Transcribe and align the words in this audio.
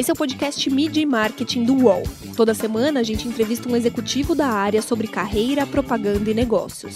Esse 0.00 0.10
é 0.10 0.14
o 0.14 0.16
podcast 0.16 0.70
Mídia 0.70 1.02
e 1.02 1.06
Marketing 1.06 1.64
do 1.64 1.74
UOL. 1.74 2.02
Toda 2.34 2.54
semana 2.54 3.00
a 3.00 3.02
gente 3.02 3.28
entrevista 3.28 3.68
um 3.68 3.76
executivo 3.76 4.34
da 4.34 4.46
área 4.46 4.80
sobre 4.80 5.06
carreira, 5.06 5.66
propaganda 5.66 6.30
e 6.30 6.32
negócios. 6.32 6.94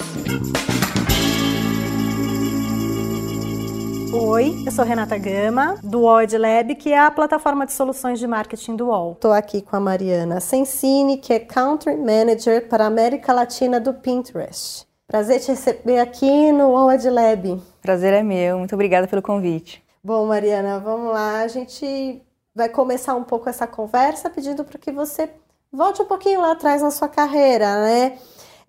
Oi, 4.10 4.54
eu 4.64 4.72
sou 4.72 4.84
Renata 4.84 5.18
Gama, 5.18 5.76
do 5.82 6.00
UOL 6.00 6.20
Lab, 6.38 6.74
que 6.76 6.92
é 6.92 6.98
a 6.98 7.10
plataforma 7.10 7.66
de 7.66 7.72
soluções 7.74 8.18
de 8.18 8.26
marketing 8.26 8.76
do 8.76 8.86
UOL. 8.86 9.12
Estou 9.12 9.32
aqui 9.32 9.60
com 9.60 9.76
a 9.76 9.80
Mariana 9.80 10.40
Sensini, 10.40 11.18
que 11.18 11.34
é 11.34 11.40
Country 11.40 11.96
Manager 11.96 12.66
para 12.68 12.84
a 12.84 12.86
América 12.86 13.32
Latina 13.34 13.78
do 13.78 13.92
Pinterest. 13.92 14.86
Prazer 15.06 15.40
te 15.40 15.48
receber 15.48 15.98
aqui 15.98 16.50
no 16.52 16.68
UOL 16.70 16.88
Lab. 17.12 17.60
Prazer 17.82 18.14
é 18.14 18.22
meu, 18.22 18.58
muito 18.58 18.74
obrigada 18.74 19.06
pelo 19.06 19.20
convite. 19.20 19.83
Bom, 20.06 20.26
Mariana, 20.26 20.78
vamos 20.80 21.14
lá. 21.14 21.40
A 21.40 21.48
gente 21.48 22.22
vai 22.54 22.68
começar 22.68 23.14
um 23.14 23.24
pouco 23.24 23.48
essa 23.48 23.66
conversa 23.66 24.28
pedindo 24.28 24.62
para 24.62 24.78
que 24.78 24.92
você 24.92 25.30
volte 25.72 26.02
um 26.02 26.04
pouquinho 26.04 26.42
lá 26.42 26.52
atrás 26.52 26.82
na 26.82 26.90
sua 26.90 27.08
carreira, 27.08 27.82
né? 27.82 28.18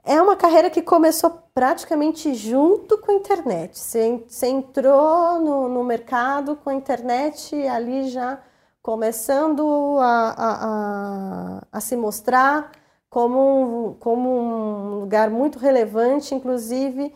É 0.05 0.21
uma 0.21 0.37
carreira 0.37 0.69
que 0.69 0.81
começou 0.81 1.29
praticamente 1.53 2.33
junto 2.33 2.97
com 2.99 3.11
a 3.11 3.15
internet. 3.15 3.77
Você, 3.77 4.47
entrou 4.47 5.41
no, 5.41 5.67
no, 5.67 5.83
mercado 5.83 6.55
com 6.55 6.69
a 6.69 6.73
internet 6.73 7.53
ali 7.67 8.07
já 8.09 8.39
começando 8.81 9.97
a, 9.99 10.29
a, 10.37 11.57
a, 11.59 11.67
a 11.69 11.81
se 11.81 11.97
mostrar 11.97 12.71
como 13.09 13.89
um, 13.89 13.93
como 13.95 14.29
um 14.29 14.99
lugar 15.01 15.29
muito 15.29 15.59
relevante, 15.59 16.33
inclusive 16.33 17.13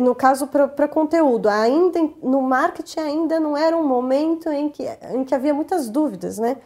no 0.00 0.14
caso 0.14 0.46
para 0.46 0.88
conteúdo. 0.88 1.48
Ainda 1.48 2.00
no 2.22 2.42
marketing 2.42 3.00
ainda 3.00 3.40
não 3.40 3.56
era 3.56 3.76
um 3.76 3.86
momento 3.86 4.48
em 4.50 4.68
que, 4.68 4.84
em 5.12 5.24
que 5.24 5.34
havia 5.34 5.54
muitas 5.54 5.88
dúvidas, 5.88 6.38
né? 6.38 6.56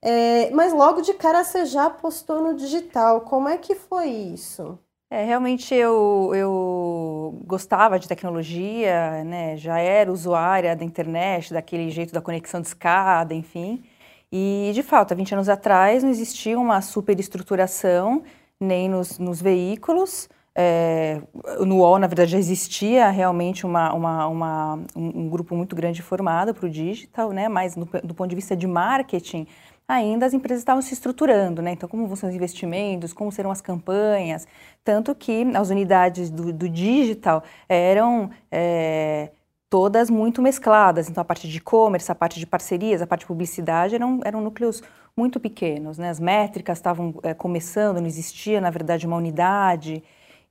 É, 0.00 0.50
mas 0.50 0.72
logo 0.72 1.00
de 1.00 1.14
cara 1.14 1.42
você 1.42 1.64
já 1.64 1.88
postou 1.88 2.42
no 2.42 2.54
digital. 2.54 3.22
Como 3.22 3.48
é 3.48 3.56
que 3.56 3.74
foi 3.74 4.08
isso? 4.08 4.78
É, 5.10 5.24
realmente 5.24 5.74
eu, 5.74 6.32
eu 6.34 7.40
gostava 7.46 7.98
de 7.98 8.08
tecnologia, 8.08 9.22
né? 9.24 9.56
já 9.56 9.78
era 9.78 10.10
usuária 10.12 10.74
da 10.74 10.84
internet, 10.84 11.52
daquele 11.52 11.88
jeito 11.90 12.12
da 12.12 12.20
conexão 12.20 12.60
de 12.60 12.66
escada, 12.66 13.32
enfim. 13.32 13.84
E, 14.32 14.72
de 14.74 14.82
fato, 14.82 15.12
há 15.12 15.14
20 15.14 15.34
anos 15.34 15.48
atrás 15.48 16.02
não 16.02 16.10
existia 16.10 16.58
uma 16.58 16.82
superestruturação 16.82 18.24
nem 18.58 18.88
nos, 18.88 19.18
nos 19.18 19.40
veículos. 19.40 20.28
É, 20.56 21.20
no 21.66 21.78
UOL, 21.78 21.98
na 21.98 22.06
verdade, 22.06 22.30
já 22.30 22.38
existia 22.38 23.10
realmente 23.10 23.66
uma, 23.66 23.92
uma, 23.92 24.26
uma 24.28 24.74
um, 24.94 25.22
um, 25.22 25.28
grupo 25.28 25.56
muito 25.56 25.74
grande 25.74 26.00
formado 26.00 26.54
para 26.54 26.66
o 26.66 26.70
digital, 26.70 27.32
né? 27.32 27.48
mas 27.48 27.74
no, 27.74 27.86
do 28.04 28.14
ponto 28.14 28.30
de 28.30 28.36
vista 28.36 28.54
de 28.54 28.66
marketing, 28.66 29.48
ainda 29.86 30.26
as 30.26 30.32
empresas 30.32 30.60
estavam 30.60 30.80
se 30.80 30.94
estruturando, 30.94 31.60
né? 31.60 31.72
Então, 31.72 31.88
como 31.88 32.06
vão 32.06 32.16
ser 32.16 32.26
os 32.26 32.34
investimentos, 32.34 33.12
como 33.12 33.30
serão 33.30 33.50
as 33.50 33.60
campanhas, 33.60 34.46
tanto 34.82 35.14
que 35.14 35.44
as 35.54 35.70
unidades 35.70 36.30
do, 36.30 36.52
do 36.52 36.68
digital 36.68 37.42
eram 37.68 38.30
é, 38.50 39.30
todas 39.68 40.08
muito 40.08 40.40
mescladas. 40.40 41.08
Então, 41.08 41.20
a 41.20 41.24
parte 41.24 41.48
de 41.48 41.58
e-commerce, 41.58 42.10
a 42.10 42.14
parte 42.14 42.38
de 42.38 42.46
parcerias, 42.46 43.02
a 43.02 43.06
parte 43.06 43.22
de 43.22 43.26
publicidade 43.26 43.94
eram, 43.94 44.20
eram 44.24 44.40
núcleos 44.40 44.82
muito 45.16 45.38
pequenos, 45.38 45.98
né? 45.98 46.10
As 46.10 46.20
métricas 46.20 46.78
estavam 46.78 47.14
é, 47.22 47.34
começando, 47.34 48.00
não 48.00 48.06
existia, 48.06 48.60
na 48.60 48.70
verdade, 48.70 49.06
uma 49.06 49.16
unidade. 49.16 50.02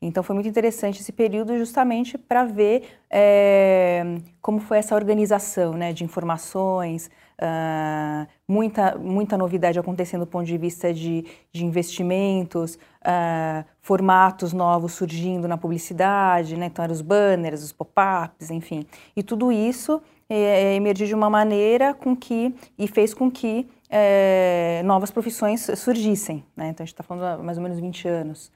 Então 0.07 0.21
foi 0.21 0.33
muito 0.33 0.49
interessante 0.49 0.99
esse 0.99 1.11
período 1.11 1.57
justamente 1.57 2.17
para 2.17 2.43
ver 2.43 2.83
é, 3.09 4.17
como 4.41 4.59
foi 4.59 4.77
essa 4.77 4.95
organização 4.95 5.73
né, 5.73 5.93
de 5.93 6.03
informações, 6.03 7.09
uh, 7.39 8.27
muita, 8.45 8.97
muita 8.97 9.37
novidade 9.37 9.79
acontecendo 9.79 10.21
do 10.21 10.27
ponto 10.27 10.45
de 10.45 10.57
vista 10.57 10.93
de, 10.93 11.25
de 11.53 11.65
investimentos, 11.65 12.75
uh, 12.75 13.63
formatos 13.81 14.51
novos 14.51 14.91
surgindo 14.91 15.47
na 15.47 15.57
publicidade, 15.57 16.57
né, 16.57 16.65
então 16.65 16.83
eram 16.83 16.93
os 16.93 17.01
banners, 17.01 17.63
os 17.63 17.71
pop-ups, 17.71 18.51
enfim. 18.51 18.85
E 19.15 19.23
tudo 19.23 19.53
isso 19.53 20.01
é, 20.29 20.75
emergiu 20.75 21.07
de 21.07 21.15
uma 21.15 21.29
maneira 21.29 21.93
com 21.93 22.13
que, 22.13 22.53
e 22.77 22.89
fez 22.89 23.13
com 23.13 23.31
que 23.31 23.69
é, 23.89 24.81
novas 24.83 25.11
profissões 25.11 25.61
surgissem. 25.77 26.43
Né? 26.57 26.69
Então 26.69 26.83
a 26.83 26.85
gente 26.85 26.93
está 26.93 27.03
falando 27.03 27.23
há 27.23 27.43
mais 27.43 27.57
ou 27.57 27.63
menos 27.63 27.79
20 27.79 28.07
anos 28.09 28.51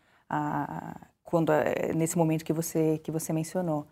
quando 1.27 1.51
eh, 1.51 1.91
nesse 1.93 2.17
momento 2.17 2.43
que 2.45 2.53
você 2.53 2.99
que 3.03 3.11
você 3.11 3.33
mencionou. 3.33 3.85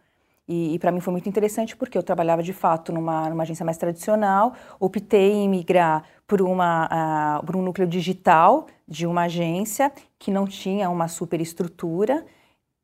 E, 0.47 0.75
e 0.75 0.79
para 0.79 0.91
mim 0.91 0.99
foi 0.99 1.11
muito 1.11 1.27
interessante 1.27 1.75
porque 1.75 1.97
eu 1.97 2.03
trabalhava 2.03 2.41
de 2.41 2.53
fato 2.53 2.93
numa, 2.93 3.29
numa 3.29 3.43
agência 3.43 3.65
mais 3.65 3.77
tradicional, 3.77 4.53
optei 4.79 5.33
em 5.33 5.49
migrar 5.49 6.03
por, 6.27 6.41
uma, 6.41 7.39
uh, 7.41 7.45
por 7.45 7.55
um 7.55 7.61
núcleo 7.61 7.87
digital 7.87 8.67
de 8.87 9.05
uma 9.07 9.23
agência 9.23 9.91
que 10.19 10.31
não 10.31 10.45
tinha 10.45 10.89
uma 10.89 11.07
superestrutura, 11.07 12.25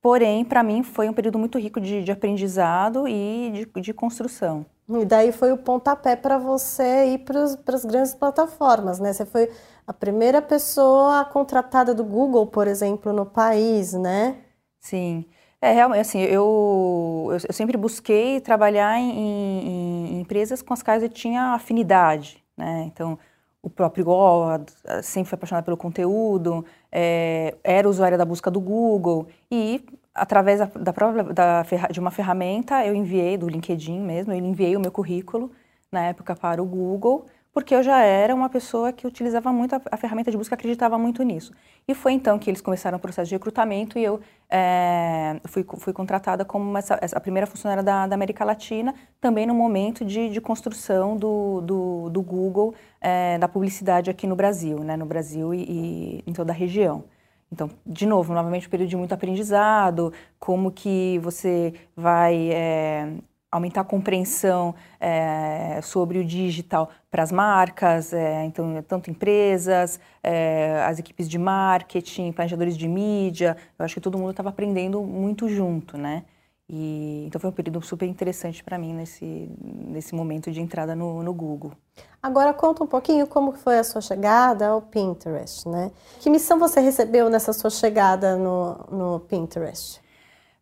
porém 0.01 0.43
para 0.43 0.63
mim 0.63 0.83
foi 0.83 1.07
um 1.09 1.13
período 1.13 1.39
muito 1.39 1.57
rico 1.59 1.79
de, 1.79 2.03
de 2.03 2.11
aprendizado 2.11 3.07
e 3.07 3.51
de, 3.73 3.81
de 3.81 3.93
construção. 3.93 4.65
E 4.89 5.05
daí 5.05 5.31
foi 5.31 5.51
o 5.53 5.57
pontapé 5.57 6.15
para 6.15 6.37
você 6.37 7.13
ir 7.13 7.19
para 7.19 7.43
as 7.43 7.85
grandes 7.85 8.13
plataformas, 8.13 8.99
né? 8.99 9.13
Você 9.13 9.25
foi 9.25 9.49
a 9.87 9.93
primeira 9.93 10.41
pessoa 10.41 11.23
contratada 11.25 11.93
do 11.93 12.03
Google, 12.03 12.47
por 12.47 12.67
exemplo, 12.67 13.13
no 13.13 13.25
país, 13.25 13.93
né? 13.93 14.37
Sim. 14.79 15.25
É, 15.61 15.71
realmente, 15.71 16.01
assim, 16.01 16.19
eu, 16.21 17.27
eu, 17.29 17.37
eu 17.47 17.53
sempre 17.53 17.77
busquei 17.77 18.41
trabalhar 18.41 18.97
em, 18.99 19.11
em, 19.11 20.15
em, 20.17 20.21
empresas 20.21 20.61
com 20.61 20.73
as 20.73 20.81
quais 20.81 21.03
eu 21.03 21.09
tinha 21.09 21.53
afinidade, 21.53 22.43
né? 22.57 22.83
Então, 22.87 23.17
o 23.61 23.69
próprio 23.69 24.03
Google, 24.05 24.65
sempre 25.03 25.29
foi 25.29 25.35
apaixonada 25.35 25.63
pelo 25.63 25.77
conteúdo, 25.77 26.65
é, 26.91 27.55
era 27.63 27.87
usuária 27.87 28.17
da 28.17 28.25
busca 28.25 28.49
do 28.49 28.59
Google 28.59 29.27
e 29.51 29.85
através 30.13 30.59
da, 30.59 30.65
da, 30.65 30.91
própria, 30.91 31.23
da, 31.23 31.63
de 31.91 31.99
uma 31.99 32.11
ferramenta 32.11 32.85
eu 32.85 32.95
enviei 32.95 33.37
do 33.37 33.47
LinkedIn 33.47 33.99
mesmo, 33.99 34.33
eu 34.33 34.37
enviei 34.37 34.75
o 34.75 34.79
meu 34.79 34.91
currículo 34.91 35.51
na 35.91 36.05
época 36.07 36.35
para 36.35 36.61
o 36.61 36.65
Google 36.65 37.25
porque 37.53 37.75
eu 37.75 37.83
já 37.83 38.01
era 38.01 38.33
uma 38.33 38.49
pessoa 38.49 38.93
que 38.93 39.05
utilizava 39.05 39.51
muito 39.51 39.75
a, 39.75 39.81
a, 39.91 39.97
ferramenta 39.97 40.31
de 40.31 40.37
busca, 40.37 40.55
acreditava 40.55 40.97
muito 40.97 41.21
nisso. 41.21 41.51
E 41.85 41.93
foi 41.93 42.13
então 42.13 42.39
que 42.39 42.49
eles 42.49 42.61
começaram 42.61 42.97
o 42.97 43.01
processo 43.01 43.27
de 43.27 43.35
recrutamento 43.35 43.99
e 43.99 44.03
eu 44.03 44.21
é, 44.49 45.39
fui, 45.45 45.65
fui 45.77 45.91
contratada 45.91 46.45
como 46.45 46.77
essa, 46.77 46.97
essa, 47.01 47.17
a 47.17 47.19
primeira 47.19 47.45
funcionária 47.45 47.83
da, 47.83 48.07
da, 48.07 48.15
América 48.15 48.45
Latina, 48.45 48.95
também 49.19 49.45
no 49.45 49.53
momento 49.53 50.05
de, 50.05 50.29
de 50.29 50.39
construção 50.39 51.17
do, 51.17 51.61
do, 51.61 52.09
do 52.09 52.21
Google, 52.21 52.73
é, 53.01 53.37
da 53.37 53.47
publicidade 53.47 54.09
aqui 54.09 54.27
no 54.27 54.35
Brasil, 54.35 54.79
né, 54.83 54.95
no 54.95 55.05
Brasil 55.05 55.53
e, 55.53 55.63
e 55.63 56.23
em 56.27 56.33
toda 56.33 56.53
a 56.53 56.55
região. 56.55 57.03
Então, 57.51 57.69
de 57.85 58.05
novo, 58.05 58.33
novamente, 58.33 58.67
um 58.67 58.69
período 58.69 58.89
de 58.89 58.95
muito 58.95 59.13
aprendizado, 59.13 60.13
como 60.39 60.71
que 60.71 61.19
você 61.19 61.73
vai 61.95 62.49
é, 62.49 63.11
aumentar 63.51 63.81
a 63.81 63.83
compreensão 63.83 64.73
é, 64.99 65.81
sobre 65.81 66.17
o 66.19 66.23
digital 66.23 66.89
para 67.09 67.21
as 67.21 67.31
marcas, 67.31 68.13
é, 68.13 68.45
então 68.45 68.81
tanto 68.87 69.11
empresas, 69.11 69.99
é, 70.23 70.81
as 70.87 70.97
equipes 70.99 71.27
de 71.27 71.37
marketing, 71.37 72.31
planejadores 72.31 72.77
de 72.77 72.87
mídia. 72.87 73.57
Eu 73.77 73.83
acho 73.83 73.95
que 73.95 74.01
todo 74.01 74.17
mundo 74.17 74.31
estava 74.31 74.49
aprendendo 74.49 75.01
muito 75.01 75.49
junto, 75.49 75.97
né? 75.97 76.23
E, 76.69 77.25
então 77.27 77.41
foi 77.41 77.49
um 77.49 77.53
período 77.53 77.81
super 77.81 78.07
interessante 78.07 78.63
para 78.63 78.77
mim 78.77 78.93
nesse, 78.93 79.51
nesse 79.61 80.15
momento 80.15 80.49
de 80.49 80.61
entrada 80.61 80.95
no, 80.95 81.21
no 81.21 81.33
Google. 81.33 81.73
Agora 82.21 82.53
conta 82.53 82.83
um 82.83 82.87
pouquinho 82.87 83.25
como 83.25 83.51
foi 83.53 83.79
a 83.79 83.83
sua 83.83 83.99
chegada 83.99 84.67
ao 84.67 84.81
Pinterest, 84.81 85.67
né? 85.67 85.91
Que 86.19 86.29
missão 86.29 86.59
você 86.59 86.79
recebeu 86.79 87.29
nessa 87.29 87.51
sua 87.51 87.71
chegada 87.71 88.35
no, 88.35 88.77
no 88.91 89.19
Pinterest? 89.21 89.99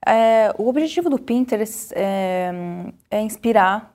É, 0.05 0.53
o 0.57 0.69
objetivo 0.69 1.09
do 1.09 1.19
Pinterest 1.19 1.93
é, 1.93 2.51
é, 3.11 3.21
inspirar 3.21 3.93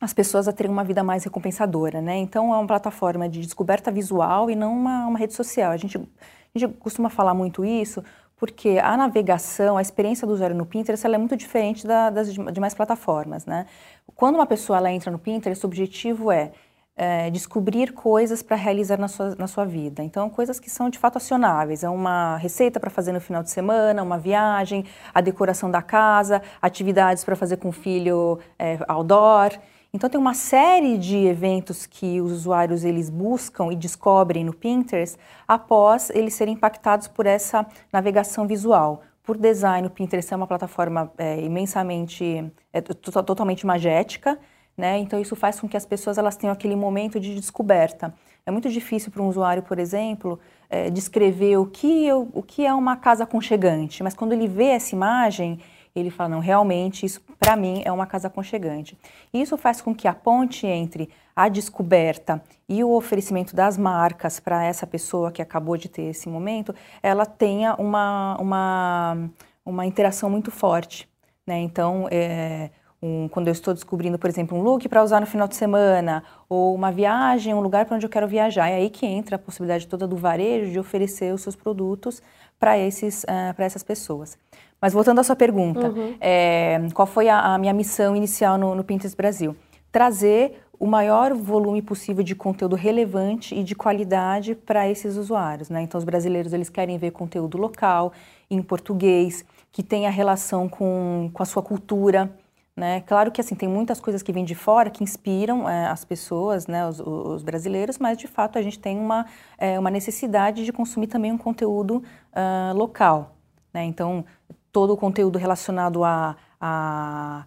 as 0.00 0.14
pessoas 0.14 0.48
a 0.48 0.52
terem 0.52 0.72
uma 0.72 0.82
vida 0.82 1.04
mais 1.04 1.24
recompensadora, 1.24 2.00
né? 2.00 2.16
Então 2.16 2.54
é 2.54 2.56
uma 2.56 2.66
plataforma 2.66 3.28
de 3.28 3.42
descoberta 3.42 3.90
visual 3.90 4.50
e 4.50 4.56
não 4.56 4.72
uma, 4.72 5.06
uma 5.06 5.18
rede 5.18 5.34
social. 5.34 5.72
A 5.72 5.76
gente, 5.76 5.98
a 5.98 6.58
gente 6.58 6.74
costuma 6.76 7.10
falar 7.10 7.34
muito 7.34 7.66
isso 7.66 8.02
porque 8.36 8.78
a 8.82 8.96
navegação, 8.96 9.76
a 9.76 9.82
experiência 9.82 10.26
do 10.26 10.32
usuário 10.32 10.56
no 10.56 10.66
Pinterest, 10.66 11.06
ela 11.06 11.14
é 11.14 11.18
muito 11.18 11.36
diferente 11.36 11.86
da, 11.86 12.10
das 12.10 12.32
demais 12.32 12.74
plataformas, 12.74 13.46
né? 13.46 13.66
Quando 14.14 14.34
uma 14.36 14.46
pessoa 14.46 14.78
ela 14.78 14.90
entra 14.90 15.10
no 15.10 15.18
Pinterest, 15.18 15.64
o 15.64 15.68
objetivo 15.68 16.32
é 16.32 16.52
é, 16.96 17.28
descobrir 17.30 17.92
coisas 17.92 18.42
para 18.42 18.56
realizar 18.56 18.98
na 18.98 19.08
sua, 19.08 19.34
na 19.36 19.46
sua 19.46 19.64
vida. 19.64 20.02
Então, 20.02 20.30
coisas 20.30 20.60
que 20.60 20.70
são 20.70 20.88
de 20.88 20.98
fato 20.98 21.16
acionáveis. 21.16 21.82
É 21.82 21.88
uma 21.88 22.36
receita 22.36 22.78
para 22.78 22.90
fazer 22.90 23.12
no 23.12 23.20
final 23.20 23.42
de 23.42 23.50
semana, 23.50 24.02
uma 24.02 24.18
viagem, 24.18 24.84
a 25.12 25.20
decoração 25.20 25.70
da 25.70 25.82
casa, 25.82 26.40
atividades 26.62 27.24
para 27.24 27.34
fazer 27.34 27.56
com 27.56 27.68
o 27.68 27.72
filho 27.72 28.38
é, 28.58 28.78
outdoor. 28.86 29.58
Então, 29.92 30.10
tem 30.10 30.20
uma 30.20 30.34
série 30.34 30.98
de 30.98 31.16
eventos 31.26 31.86
que 31.86 32.20
os 32.20 32.32
usuários 32.32 32.84
eles 32.84 33.08
buscam 33.08 33.72
e 33.72 33.76
descobrem 33.76 34.44
no 34.44 34.52
Pinterest 34.52 35.16
após 35.46 36.10
eles 36.10 36.34
serem 36.34 36.54
impactados 36.54 37.06
por 37.08 37.26
essa 37.26 37.66
navegação 37.92 38.46
visual. 38.46 39.02
Por 39.22 39.38
design, 39.38 39.86
o 39.86 39.90
Pinterest 39.90 40.32
é 40.32 40.36
uma 40.36 40.46
plataforma 40.46 41.10
é, 41.16 41.40
imensamente, 41.40 42.52
é, 42.72 42.80
totalmente 42.80 43.64
magética, 43.64 44.38
né? 44.76 44.98
Então 44.98 45.20
isso 45.20 45.36
faz 45.36 45.60
com 45.60 45.68
que 45.68 45.76
as 45.76 45.86
pessoas 45.86 46.18
elas 46.18 46.36
tenham 46.36 46.52
aquele 46.52 46.76
momento 46.76 47.20
de 47.20 47.34
descoberta. 47.34 48.14
É 48.46 48.50
muito 48.50 48.68
difícil 48.68 49.10
para 49.10 49.22
um 49.22 49.28
usuário, 49.28 49.62
por 49.62 49.78
exemplo, 49.78 50.38
é, 50.68 50.90
descrever 50.90 51.56
o 51.56 51.66
que, 51.66 52.06
eu, 52.06 52.28
o 52.32 52.42
que 52.42 52.66
é 52.66 52.74
uma 52.74 52.96
casa 52.96 53.24
aconchegante, 53.24 54.02
mas 54.02 54.14
quando 54.14 54.32
ele 54.32 54.46
vê 54.46 54.66
essa 54.66 54.94
imagem, 54.94 55.58
ele 55.94 56.10
fala, 56.10 56.30
não, 56.30 56.40
realmente, 56.40 57.06
isso 57.06 57.22
para 57.38 57.54
mim 57.56 57.82
é 57.84 57.92
uma 57.92 58.06
casa 58.06 58.26
aconchegante. 58.26 58.98
E 59.32 59.40
isso 59.40 59.56
faz 59.56 59.80
com 59.80 59.94
que 59.94 60.08
a 60.08 60.12
ponte 60.12 60.66
entre 60.66 61.08
a 61.36 61.48
descoberta 61.48 62.42
e 62.68 62.82
o 62.82 62.90
oferecimento 62.90 63.54
das 63.54 63.78
marcas 63.78 64.40
para 64.40 64.64
essa 64.64 64.86
pessoa 64.86 65.30
que 65.30 65.40
acabou 65.40 65.76
de 65.76 65.88
ter 65.88 66.02
esse 66.02 66.28
momento, 66.28 66.74
ela 67.02 67.24
tenha 67.24 67.74
uma, 67.76 68.36
uma, 68.40 69.30
uma 69.64 69.86
interação 69.86 70.28
muito 70.28 70.50
forte. 70.50 71.08
Né? 71.46 71.60
Então, 71.60 72.08
é, 72.10 72.70
um, 73.04 73.28
quando 73.28 73.48
eu 73.48 73.52
estou 73.52 73.74
descobrindo, 73.74 74.18
por 74.18 74.30
exemplo, 74.30 74.56
um 74.56 74.62
look 74.62 74.88
para 74.88 75.02
usar 75.04 75.20
no 75.20 75.26
final 75.26 75.46
de 75.46 75.54
semana, 75.54 76.24
ou 76.48 76.74
uma 76.74 76.90
viagem, 76.90 77.52
um 77.52 77.60
lugar 77.60 77.84
para 77.84 77.96
onde 77.96 78.06
eu 78.06 78.10
quero 78.10 78.26
viajar. 78.26 78.70
É 78.70 78.76
aí 78.76 78.88
que 78.88 79.04
entra 79.04 79.36
a 79.36 79.38
possibilidade 79.38 79.86
toda 79.86 80.06
do 80.06 80.16
varejo 80.16 80.72
de 80.72 80.78
oferecer 80.78 81.34
os 81.34 81.42
seus 81.42 81.54
produtos 81.54 82.22
para 82.58 82.78
esses 82.78 83.24
uh, 83.24 83.52
para 83.54 83.66
essas 83.66 83.82
pessoas. 83.82 84.38
Mas 84.80 84.94
voltando 84.94 85.18
à 85.18 85.22
sua 85.22 85.36
pergunta, 85.36 85.88
uhum. 85.88 86.14
é, 86.18 86.80
qual 86.94 87.06
foi 87.06 87.28
a, 87.28 87.54
a, 87.54 87.58
minha 87.58 87.74
missão 87.74 88.16
inicial 88.16 88.56
no, 88.56 88.74
no 88.74 88.82
Pinterest 88.82 89.16
Brasil? 89.16 89.54
Trazer 89.92 90.62
o 90.78 90.86
maior 90.86 91.34
volume 91.34 91.80
possível 91.82 92.24
de 92.24 92.34
conteúdo 92.34 92.74
relevante 92.74 93.54
e 93.54 93.62
de 93.62 93.74
qualidade 93.74 94.54
para 94.54 94.88
esses 94.88 95.16
usuários. 95.16 95.70
Né? 95.70 95.82
Então, 95.82 95.98
os 95.98 96.04
brasileiros 96.04 96.52
eles 96.52 96.68
querem 96.68 96.98
ver 96.98 97.12
conteúdo 97.12 97.56
local, 97.58 98.12
em 98.50 98.60
português, 98.60 99.44
que 99.72 99.82
tenha 99.82 100.10
relação 100.10 100.68
com, 100.68 101.30
com 101.32 101.42
a 101.42 101.46
sua 101.46 101.62
cultura. 101.62 102.30
Né? 102.76 103.02
Claro 103.02 103.30
que 103.30 103.40
assim 103.40 103.54
tem 103.54 103.68
muitas 103.68 104.00
coisas 104.00 104.20
que 104.20 104.32
vêm 104.32 104.44
de 104.44 104.54
fora 104.54 104.90
que 104.90 105.04
inspiram 105.04 105.68
é, 105.68 105.86
as 105.86 106.04
pessoas, 106.04 106.66
né, 106.66 106.86
os, 106.88 106.98
os, 106.98 107.42
brasileiros, 107.44 107.98
mas 107.98 108.18
de 108.18 108.26
fato 108.26 108.58
a 108.58 108.62
gente 108.62 108.80
tem 108.80 108.98
uma, 108.98 109.26
é, 109.56 109.78
uma 109.78 109.90
necessidade 109.90 110.64
de 110.64 110.72
consumir 110.72 111.06
também 111.06 111.30
um 111.30 111.38
conteúdo 111.38 112.02
uh, 112.32 112.76
local. 112.76 113.36
Né? 113.72 113.84
Então, 113.84 114.24
todo 114.72 114.92
o 114.92 114.96
conteúdo 114.96 115.38
relacionado 115.38 116.02
a, 116.02 116.36
a 116.60 117.44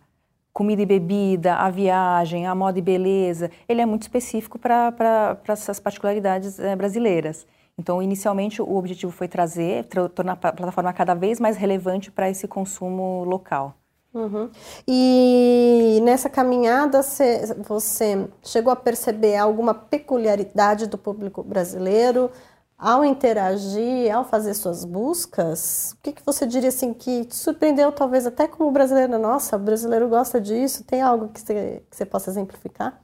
comida 0.53 0.81
e 0.81 0.85
bebida, 0.85 1.55
a 1.55 1.69
viagem, 1.69 2.47
a 2.47 2.55
moda 2.55 2.79
e 2.79 2.81
beleza, 2.81 3.51
ele 3.67 3.81
é 3.81 3.85
muito 3.85 4.03
específico 4.03 4.57
para 4.57 5.37
essas 5.49 5.77
particularidades 5.77 6.57
é, 6.57 6.73
brasileiras. 6.73 7.45
Então, 7.77 8.01
inicialmente, 8.01 8.61
o 8.61 8.75
objetivo 8.75 9.11
foi 9.11 9.27
trazer, 9.27 9.85
tornar 10.15 10.33
a 10.33 10.35
plataforma 10.35 10.91
cada 10.93 11.13
vez 11.13 11.39
mais 11.39 11.57
relevante 11.57 12.09
para 12.11 12.29
esse 12.29 12.47
consumo 12.47 13.23
local. 13.25 13.75
Uhum. 14.17 14.49
E 14.87 15.99
nessa 16.01 16.27
caminhada 16.27 17.03
você 17.03 18.27
chegou 18.43 18.73
a 18.73 18.75
perceber 18.75 19.37
alguma 19.37 19.75
peculiaridade 19.75 20.87
do 20.87 20.97
público 20.97 21.43
brasileiro 21.43 22.31
ao 22.77 23.05
interagir, 23.05 24.13
ao 24.13 24.23
fazer 24.25 24.55
suas 24.55 24.83
buscas? 24.83 25.93
O 25.93 26.01
que, 26.01 26.13
que 26.13 26.25
você 26.25 26.47
diria 26.47 26.69
assim 26.69 26.93
que 26.93 27.25
te 27.25 27.35
surpreendeu, 27.35 27.91
talvez 27.91 28.25
até 28.25 28.47
como 28.47 28.71
brasileiro? 28.71 29.19
Nossa, 29.19 29.55
o 29.55 29.59
brasileiro 29.59 30.09
gosta 30.09 30.41
disso. 30.41 30.83
Tem 30.83 31.01
algo 31.01 31.29
que 31.29 31.39
você, 31.39 31.83
que 31.89 31.95
você 31.95 32.05
possa 32.05 32.31
exemplificar? 32.31 32.99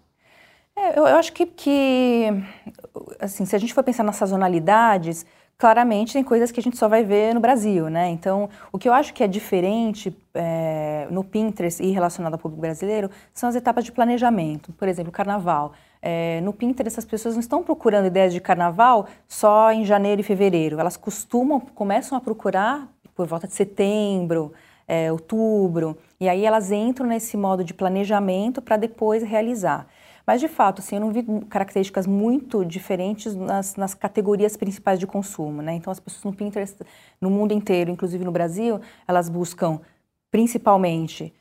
É, 0.76 0.98
eu, 0.98 1.06
eu, 1.08 1.18
acho 1.18 1.32
que, 1.34 1.46
que, 1.46 2.28
assim, 3.20 3.46
se 3.46 3.56
a 3.56 3.60
gente 3.60 3.74
for 3.74 3.84
pensar 3.84 4.04
nas 4.04 4.16
sazonalidades, 4.16 5.26
claramente 5.58 6.14
tem 6.14 6.24
coisas 6.24 6.52
que 6.52 6.60
a 6.60 6.64
gente 6.64 6.78
só 6.78 6.88
vai 6.88 7.04
ver 7.04 7.34
no 7.34 7.40
Brasil, 7.40 7.90
né? 7.90 8.10
Então, 8.10 8.50
o 8.72 8.78
que 8.78 8.90
eu 8.90 8.94
acho 8.94 9.14
que 9.14 9.24
é 9.24 9.28
diferente 9.28 10.16
é, 10.34 11.08
no 11.10 11.24
Pinterest 11.24 11.82
e 11.82 11.92
relacionado 11.92 12.34
ao 12.34 12.40
público 12.40 12.62
brasileiro 12.62 13.10
são 13.34 13.48
as 13.48 13.56
etapas 13.56 13.86
de 13.86 13.92
planejamento. 13.92 14.74
Por 14.74 14.88
exemplo, 14.88 15.12
carnaval. 15.12 15.74
É, 16.02 16.42
no 16.42 16.52
Pinterest, 16.52 17.00
as 17.00 17.06
pessoas 17.06 17.36
não 17.36 17.40
estão 17.40 17.64
procurando 17.64 18.08
ideias 18.08 18.34
de 18.34 18.42
carnaval 18.42 19.08
só 19.28 19.72
em 19.72 19.86
janeiro 19.86 20.20
e 20.20 20.24
fevereiro. 20.24 20.80
Elas 20.80 20.98
costumam, 20.98 21.60
começam 21.60 22.18
a 22.18 22.22
procurar 22.22 22.90
por 23.16 23.26
volta 23.28 23.48
de 23.48 23.54
setembro, 23.54 24.52
é, 24.88 25.12
outubro, 25.12 25.98
e 26.20 26.28
aí 26.28 26.46
elas 26.46 26.72
entram 26.72 27.08
nesse 27.08 27.38
modo 27.38 27.64
de 27.64 27.74
planejamento 27.74 28.62
para 28.62 28.76
depois 28.76 29.24
realizar. 29.24 29.88
Mas, 30.26 30.40
de 30.40 30.48
fato, 30.48 30.80
assim, 30.80 30.96
eu 30.96 31.02
não 31.02 31.12
vi 31.12 31.24
características 31.50 32.08
muito 32.08 32.64
diferentes 32.64 33.36
nas, 33.36 33.76
nas 33.76 33.94
categorias 33.94 34.56
principais 34.56 35.00
de 35.00 35.06
consumo. 35.06 35.62
Né? 35.62 35.74
Então, 35.74 35.92
as 35.92 36.00
pessoas 36.00 36.24
no 36.24 36.34
Pinterest, 36.34 36.78
no 37.20 37.30
mundo 37.30 37.54
inteiro, 37.54 37.92
inclusive 37.92 38.24
no 38.24 38.32
Brasil, 38.32 38.80
elas 39.08 39.28
buscam 39.28 39.82
principalmente, 40.32 41.32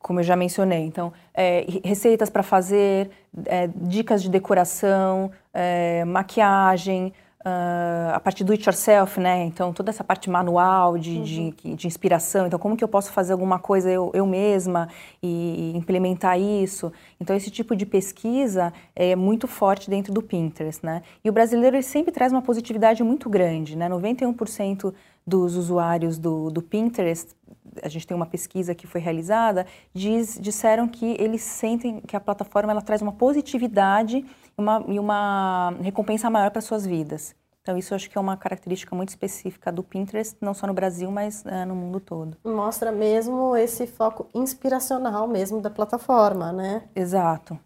como 0.00 0.18
eu 0.18 0.24
já 0.24 0.34
mencionei, 0.34 0.84
então, 0.84 1.12
é, 1.32 1.64
receitas 1.84 2.28
para 2.28 2.42
fazer, 2.42 3.10
é, 3.44 3.68
dicas 3.68 4.20
de 4.22 4.28
decoração, 4.28 5.30
é, 5.54 6.04
maquiagem, 6.04 7.12
Uh, 7.48 8.14
a 8.14 8.20
parte 8.20 8.44
do 8.44 8.52
it 8.52 8.64
yourself, 8.66 9.18
né? 9.18 9.44
Então, 9.44 9.72
toda 9.72 9.90
essa 9.90 10.04
parte 10.04 10.28
manual 10.28 10.98
de, 10.98 11.16
uhum. 11.16 11.22
de, 11.22 11.74
de, 11.76 11.86
inspiração. 11.86 12.46
Então, 12.46 12.58
como 12.58 12.76
que 12.76 12.84
eu 12.84 12.88
posso 12.88 13.10
fazer 13.10 13.32
alguma 13.32 13.58
coisa 13.58 13.90
eu, 13.90 14.10
eu 14.12 14.26
mesma 14.26 14.88
e, 15.22 15.72
e, 15.72 15.76
implementar 15.76 16.38
isso? 16.38 16.92
Então, 17.20 17.34
esse 17.34 17.50
tipo 17.50 17.74
de 17.74 17.86
pesquisa 17.86 18.72
é 18.94 19.16
muito 19.16 19.46
forte 19.46 19.88
dentro 19.88 20.12
do 20.12 20.20
Pinterest, 20.20 20.84
né? 20.84 21.02
E 21.24 21.30
o 21.30 21.32
brasileiro 21.32 21.76
ele 21.76 21.82
sempre 21.82 22.12
traz 22.12 22.32
uma 22.32 22.42
positividade 22.42 23.02
muito 23.02 23.30
grande, 23.30 23.76
né? 23.76 23.88
91% 23.88 24.92
dos 25.26 25.56
usuários 25.56 26.18
do, 26.18 26.50
do 26.50 26.60
Pinterest 26.60 27.34
a 27.82 27.88
gente 27.88 28.06
tem 28.06 28.16
uma 28.16 28.26
pesquisa 28.26 28.74
que 28.74 28.86
foi 28.86 29.00
realizada, 29.00 29.66
diz, 29.94 30.38
disseram 30.40 30.88
que 30.88 31.16
eles 31.18 31.42
sentem 31.42 32.00
que 32.00 32.16
a 32.16 32.20
plataforma 32.20 32.72
ela 32.72 32.82
traz 32.82 33.02
uma 33.02 33.12
positividade 33.12 34.24
uma, 34.56 34.84
e 34.88 34.98
uma 34.98 35.74
recompensa 35.80 36.28
maior 36.28 36.50
para 36.50 36.60
suas 36.60 36.84
vidas. 36.84 37.34
Então, 37.68 37.76
isso 37.76 37.92
eu 37.92 37.96
acho 37.96 38.08
que 38.08 38.16
é 38.16 38.20
uma 38.20 38.34
característica 38.34 38.96
muito 38.96 39.10
específica 39.10 39.70
do 39.70 39.82
Pinterest, 39.82 40.38
não 40.40 40.54
só 40.54 40.66
no 40.66 40.72
Brasil, 40.72 41.10
mas 41.10 41.44
é, 41.44 41.66
no 41.66 41.74
mundo 41.74 42.00
todo. 42.00 42.38
Mostra 42.42 42.90
mesmo 42.90 43.54
esse 43.54 43.86
foco 43.86 44.26
inspiracional 44.34 45.28
mesmo 45.28 45.60
da 45.60 45.68
plataforma, 45.68 46.50
né? 46.50 46.84
Exato. 46.96 47.58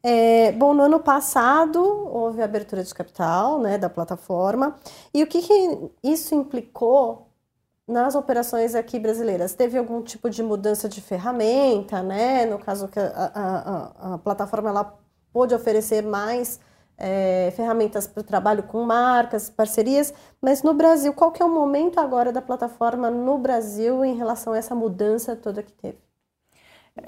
É, 0.00 0.52
bom, 0.52 0.72
no 0.72 0.84
ano 0.84 1.00
passado 1.00 1.80
houve 1.82 2.40
a 2.40 2.44
abertura 2.44 2.84
de 2.84 2.94
capital 2.94 3.58
né, 3.58 3.76
da 3.76 3.90
plataforma. 3.90 4.76
E 5.12 5.24
o 5.24 5.26
que, 5.26 5.42
que 5.42 5.90
isso 6.04 6.36
implicou 6.36 7.26
nas 7.84 8.14
operações 8.14 8.76
aqui 8.76 8.96
brasileiras? 8.96 9.54
Teve 9.54 9.76
algum 9.76 10.02
tipo 10.02 10.30
de 10.30 10.40
mudança 10.40 10.88
de 10.88 11.00
ferramenta, 11.00 12.00
né? 12.00 12.46
No 12.46 12.60
caso 12.60 12.86
que 12.86 13.00
a, 13.00 13.32
a, 13.34 14.12
a, 14.12 14.14
a 14.14 14.18
plataforma 14.18 14.70
ela 14.70 14.96
pôde 15.32 15.52
oferecer 15.52 16.04
mais 16.04 16.60
é, 17.02 17.52
ferramentas 17.56 18.06
para 18.06 18.20
o 18.20 18.24
trabalho 18.24 18.62
com 18.62 18.84
marcas, 18.84 19.50
parcerias, 19.50 20.14
mas 20.40 20.62
no 20.62 20.72
Brasil, 20.72 21.12
qual 21.12 21.32
que 21.32 21.42
é 21.42 21.44
o 21.44 21.50
momento 21.50 21.98
agora 21.98 22.32
da 22.32 22.40
plataforma 22.40 23.10
no 23.10 23.36
Brasil 23.36 24.04
em 24.04 24.16
relação 24.16 24.52
a 24.52 24.58
essa 24.58 24.74
mudança 24.74 25.34
toda 25.34 25.62
que 25.62 25.72
teve? 25.72 25.98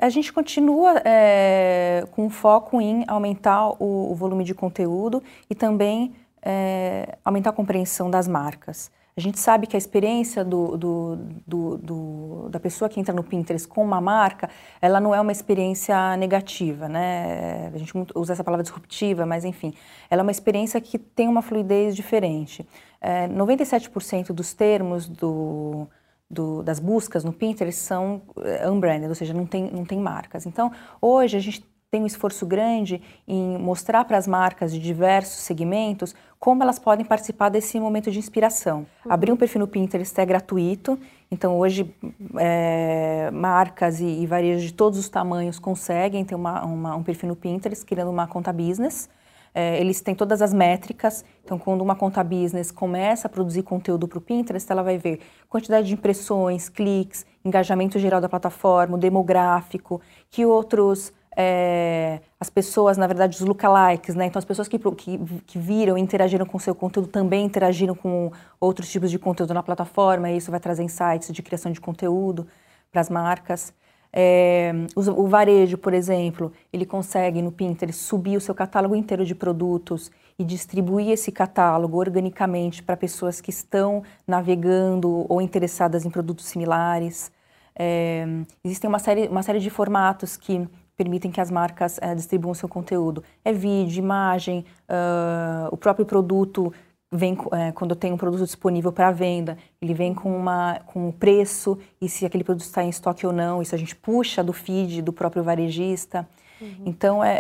A 0.01 0.09
gente 0.09 0.33
continua 0.33 1.01
é, 1.05 2.05
com 2.11 2.29
foco 2.29 2.81
em 2.81 3.05
aumentar 3.07 3.69
o, 3.81 4.11
o, 4.11 4.15
volume 4.15 4.43
de 4.43 4.55
conteúdo 4.55 5.23
e 5.49 5.55
também 5.55 6.15
é, 6.43 7.17
aumentar 7.25 7.51
a 7.51 7.53
compreensão 7.53 8.11
das 8.11 8.27
marcas. 8.27 8.91
A 9.17 9.21
gente 9.21 9.39
sabe 9.39 9.69
que 9.69 9.77
a 9.77 9.79
experiência 9.79 10.45
do, 10.45 10.77
do, 10.77 11.17
do, 11.47 11.79
do, 11.79 12.49
da 12.49 12.59
pessoa 12.59 12.89
que 12.89 12.99
entra 12.99 13.15
no 13.15 13.23
Pinterest 13.23 13.69
com 13.69 13.81
uma 13.81 14.01
marca, 14.01 14.51
ela 14.83 14.99
não 14.99 15.15
é 15.15 15.21
uma 15.21 15.31
experiência 15.31 16.17
negativa, 16.17 16.89
né? 16.89 17.71
A 17.73 17.79
gente 17.79 17.93
usa 18.13 18.33
essa 18.33 18.43
palavra 18.43 18.65
disruptiva, 18.65 19.25
mas 19.25 19.45
enfim, 19.45 19.73
ela 20.11 20.23
é 20.23 20.25
uma 20.25 20.33
experiência 20.33 20.81
que 20.81 20.99
tem 20.99 21.29
uma 21.29 21.43
fluidez 21.43 21.95
diferente. 21.95 22.67
É, 23.01 23.29
97% 23.29 24.33
dos 24.33 24.53
termos 24.53 25.09
do, 25.09 25.87
do, 26.29 26.65
das 26.65 26.81
buscas 26.81 27.23
no 27.23 27.33
Pinterest 27.33 27.81
são 27.81 28.23
é, 28.43 28.69
unbranded, 28.69 29.09
ou 29.09 29.15
seja, 29.15 29.33
não 29.33 29.47
tem, 29.47 29.71
não 29.71 29.85
tem 29.85 29.99
marcas. 30.01 30.45
Então, 30.45 30.73
hoje 31.01 31.37
a 31.37 31.41
gente 31.41 31.65
tem 31.95 32.03
um 32.03 32.07
esforço 32.07 32.45
grande 32.45 33.01
em 33.27 33.57
mostrar 33.57 34.05
para 34.05 34.19
as 34.19 34.27
marcas 34.27 34.73
de 34.73 34.81
diversos 34.81 35.43
segmentos 35.43 36.13
como 36.41 36.61
elas 36.61 36.77
podem 36.77 37.07
participar 37.07 37.51
desse 37.51 37.79
momento 37.79 38.11
de 38.11 38.19
inspiração. 38.19 38.79
Uhum. 39.07 39.13
Abrir 39.13 39.31
um 39.31 39.37
perfil 39.37 39.61
no 39.61 39.69
Pinterest 39.69 40.21
é 40.21 40.27
gratuito, 40.27 40.99
então 41.31 41.57
hoje 41.57 41.95
é, 42.37 43.31
marcas 43.33 44.01
e, 44.01 44.07
e 44.07 44.27
varejos 44.27 44.65
de 44.65 44.75
todos 44.75 44.99
os 44.99 45.09
tamanhos 45.09 45.61
conseguem 45.61 46.25
ter 46.25 46.35
uma, 46.35 46.65
uma, 46.65 46.97
um 46.97 47.03
perfil 47.05 47.29
no 47.29 47.37
Pinterest, 47.37 47.87
criando 47.87 48.11
uma 48.11 48.27
conta 48.27 48.53
business. 48.53 49.09
É, 49.55 49.81
eles 49.81 50.01
têm 50.01 50.17
todas 50.17 50.43
as 50.43 50.53
métricas, 50.53 51.25
então 51.45 51.57
quando 51.61 51.81
uma 51.81 51.95
conta 51.95 52.25
business 52.25 52.73
começa 52.73 53.29
a 53.29 53.31
produzir 53.31 53.63
conteúdo 53.63 54.09
para 54.09 54.19
o 54.19 54.21
Pinterest, 54.21 54.71
ela 54.71 54.83
vai 54.83 54.99
ver 54.99 55.21
quantidade 55.49 55.87
de 55.87 55.95
impressões, 55.95 56.69
cliques, 56.69 57.25
engajamento 57.45 58.01
geral 58.01 58.21
da 58.21 58.29
plataforma, 58.29 58.97
o 58.97 58.99
demográfico, 58.99 60.01
que 60.29 60.45
outros 60.45 61.13
é, 61.37 62.21
as 62.39 62.49
pessoas, 62.49 62.97
na 62.97 63.07
verdade, 63.07 63.37
os 63.37 63.41
lookalikes, 63.41 64.15
né? 64.15 64.27
Então, 64.27 64.39
as 64.39 64.45
pessoas 64.45 64.69
que, 64.69 64.79
que, 64.79 65.19
que 65.47 65.59
viram 65.59 65.99
e 65.99 66.01
interagiram 66.01 66.47
com 66.47 66.57
o 66.57 66.61
seu 66.61 66.75
conteúdo 66.75 67.09
também 67.09 67.45
interagiram 67.45 67.95
com 67.95 68.31
outros 68.61 68.91
tipos 68.91 69.11
de 69.11 69.19
conteúdo 69.19 69.53
na 69.53 69.63
plataforma, 69.63 70.31
e 70.31 70.37
isso 70.37 70.51
vai 70.51 70.61
trazer 70.61 70.83
insights 70.83 71.33
de 71.33 71.43
criação 71.43 71.73
de 71.73 71.81
conteúdo 71.81 72.47
para 72.91 73.01
as 73.01 73.11
marcas. 73.11 73.73
É, 74.17 74.73
o, 74.95 75.27
varejo, 75.27 75.77
por 75.77 75.93
exemplo, 75.93 76.53
ele 76.73 76.87
consegue 76.87 77.43
no 77.43 77.51
Pinterest 77.51 78.01
subir 78.01 78.37
o 78.37 78.41
seu 78.41 78.55
catálogo 78.55 78.95
inteiro 78.95 79.25
de 79.25 79.35
produtos 79.35 80.09
e 80.39 80.45
distribuir 80.45 81.11
esse 81.11 81.33
catálogo 81.33 81.99
organicamente 81.99 82.81
para 82.81 82.97
pessoas 82.97 83.41
que 83.41 83.51
estão 83.51 84.05
navegando 84.25 85.27
ou 85.29 85.43
interessadas 85.43 86.05
em 86.05 86.11
produtos 86.11 86.45
similares. 86.47 87.33
É, 87.77 88.25
existem 88.63 88.87
uma 88.87 89.01
série, 89.01 89.27
uma 89.27 89.43
série 89.43 89.59
de 89.59 89.69
formatos 89.69 90.37
que 90.37 90.65
permitem 90.97 91.31
que 91.31 91.41
as 91.41 91.51
marcas 91.51 91.99
é, 92.01 92.15
distribuam 92.15 92.55
seu 92.55 92.69
conteúdo. 92.69 93.23
É 93.45 93.53
vídeo, 93.53 93.99
imagem, 93.99 94.65
uh, 94.89 95.69
o 95.71 95.77
próprio 95.77 96.07
produto 96.07 96.73
vem 97.11 97.37
é, 97.53 97.71
quando 97.73 97.95
tem 97.95 98.13
um 98.13 98.17
produto 98.17 98.45
disponível 98.45 98.93
para 98.93 99.13
venda, 99.13 99.57
ele 99.81 99.95
vem 99.95 100.13
com 100.13 100.37
uma 100.37 100.81
com 100.87 101.09
um 101.09 101.13
preço 101.13 101.79
e 102.01 102.09
se 102.09 102.27
aquele 102.27 102.43
produto 102.43 102.65
está 102.65 102.83
em 102.83 102.89
estoque 102.89 103.27
ou 103.27 103.33
não. 103.33 103.63
Isso 103.63 103.75
a 103.75 103.79
gente 103.79 103.95
puxa 103.95 104.43
do 104.43 104.53
feed 104.53 105.01
do 105.01 105.13
próprio 105.13 105.43
varejista. 105.43 106.29
Uhum. 106.61 106.83
Então, 106.87 107.25
é, 107.25 107.37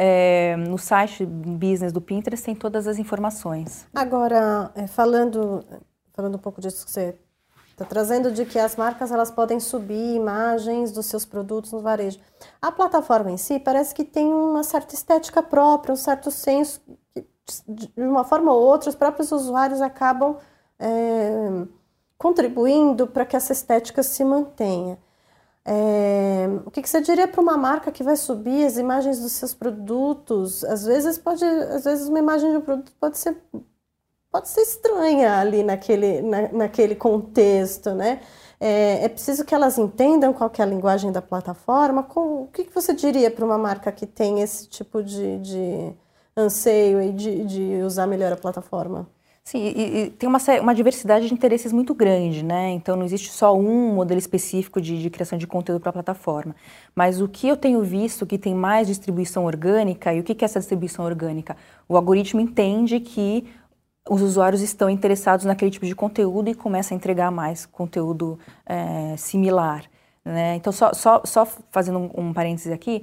é, 0.52 0.56
no 0.56 0.78
site 0.78 1.24
business 1.24 1.92
do 1.92 2.00
Pinterest 2.00 2.44
tem 2.44 2.54
todas 2.54 2.86
as 2.86 2.98
informações. 2.98 3.86
Agora, 3.94 4.70
é, 4.74 4.86
falando 4.86 5.64
falando 6.12 6.36
um 6.36 6.38
pouco 6.38 6.60
disso 6.60 6.84
que 6.84 6.92
você 6.92 7.16
está 7.74 7.84
trazendo 7.84 8.30
de 8.30 8.44
que 8.44 8.58
as 8.58 8.76
marcas 8.76 9.10
elas 9.10 9.32
podem 9.32 9.58
subir 9.58 10.14
imagens 10.14 10.92
dos 10.92 11.06
seus 11.06 11.24
produtos 11.24 11.72
no 11.72 11.80
varejo. 11.80 12.20
A 12.62 12.70
plataforma 12.70 13.32
em 13.32 13.36
si 13.36 13.58
parece 13.58 13.92
que 13.92 14.04
tem 14.04 14.32
uma 14.32 14.62
certa 14.62 14.94
estética 14.94 15.42
própria, 15.42 15.92
um 15.92 15.96
certo 15.96 16.30
senso 16.30 16.80
de 17.68 17.90
uma 17.96 18.24
forma 18.24 18.52
ou 18.52 18.62
outra, 18.62 18.88
os 18.88 18.94
próprios 18.94 19.32
usuários 19.32 19.82
acabam 19.82 20.36
é, 20.78 21.66
contribuindo 22.16 23.08
para 23.08 23.26
que 23.26 23.36
essa 23.36 23.52
estética 23.52 24.02
se 24.02 24.24
mantenha. 24.24 24.98
É, 25.66 26.46
o 26.64 26.70
que, 26.70 26.80
que, 26.80 26.88
você 26.88 27.00
diria 27.00 27.26
para 27.26 27.40
uma 27.40 27.56
marca 27.56 27.90
que 27.90 28.04
vai 28.04 28.16
subir 28.16 28.64
as 28.66 28.76
imagens 28.76 29.18
dos 29.20 29.32
seus 29.32 29.52
produtos? 29.52 30.62
Às 30.64 30.84
vezes 30.86 31.18
pode, 31.18 31.44
às 31.44 31.84
vezes 31.84 32.08
uma 32.08 32.18
imagem 32.18 32.50
de 32.50 32.58
um 32.58 32.60
produto 32.60 32.92
pode 33.00 33.18
ser 33.18 33.36
pode 34.34 34.48
ser 34.48 34.62
estranha 34.62 35.38
ali 35.38 35.62
naquele, 35.62 36.20
na, 36.20 36.48
naquele 36.50 36.96
contexto, 36.96 37.90
né? 37.94 38.20
É, 38.58 39.04
é, 39.04 39.08
preciso 39.08 39.44
que 39.44 39.54
elas 39.54 39.78
entendam 39.78 40.32
qual 40.32 40.50
é 40.58 40.62
a 40.62 40.66
linguagem 40.66 41.12
da 41.12 41.22
plataforma. 41.22 42.02
Com, 42.02 42.42
o 42.42 42.48
que, 42.52 42.64
que 42.64 42.74
você 42.74 42.92
diria 42.92 43.30
para 43.30 43.44
uma 43.44 43.56
marca 43.56 43.92
que 43.92 44.04
tem 44.04 44.40
esse 44.40 44.68
tipo 44.68 45.04
de, 45.04 45.38
de 45.38 45.92
anseio 46.36 47.12
de, 47.12 47.44
de 47.44 47.82
usar 47.84 48.08
melhor 48.08 48.32
a 48.32 48.36
plataforma? 48.36 49.06
Sim, 49.44 49.58
e, 49.58 49.98
e 49.98 50.10
tem 50.10 50.26
uma, 50.26 50.38
uma, 50.62 50.74
diversidade 50.74 51.28
de 51.28 51.34
interesses 51.34 51.70
muito 51.70 51.94
grande, 51.94 52.42
né? 52.42 52.70
Então 52.70 52.96
não 52.96 53.04
existe 53.04 53.30
só 53.30 53.54
um 53.54 53.94
modelo 53.94 54.18
específico 54.18 54.80
de, 54.80 55.00
de 55.00 55.10
criação 55.10 55.38
de 55.38 55.46
conteúdo 55.46 55.80
para 55.80 55.90
a 55.90 55.92
plataforma. 55.92 56.56
Mas 56.94 57.20
o 57.20 57.28
que 57.28 57.46
eu 57.46 57.56
tenho 57.56 57.82
visto 57.82 58.24
que 58.24 58.38
tem 58.38 58.54
mais 58.54 58.88
distribuição 58.88 59.44
orgânica, 59.44 60.14
e 60.14 60.20
o 60.20 60.24
que, 60.24 60.34
que 60.34 60.44
é 60.44 60.46
essa 60.46 60.58
distribuição 60.58 61.04
orgânica? 61.04 61.56
O 61.86 61.94
algoritmo 61.94 62.40
entende 62.40 62.98
que 63.00 63.46
os 64.08 64.20
usuários 64.20 64.60
estão 64.60 64.90
interessados 64.90 65.44
naquele 65.44 65.70
tipo 65.70 65.86
de 65.86 65.94
conteúdo 65.94 66.50
e 66.50 66.54
começa 66.54 66.94
a 66.94 66.96
entregar 66.96 67.30
mais 67.30 67.64
conteúdo 67.64 68.38
é, 68.66 69.16
similar. 69.16 69.84
Né? 70.24 70.56
Então, 70.56 70.72
só, 70.72 70.92
só, 70.92 71.22
só 71.24 71.46
fazendo 71.70 71.98
um, 71.98 72.28
um 72.28 72.32
parêntese 72.32 72.72
aqui, 72.72 73.02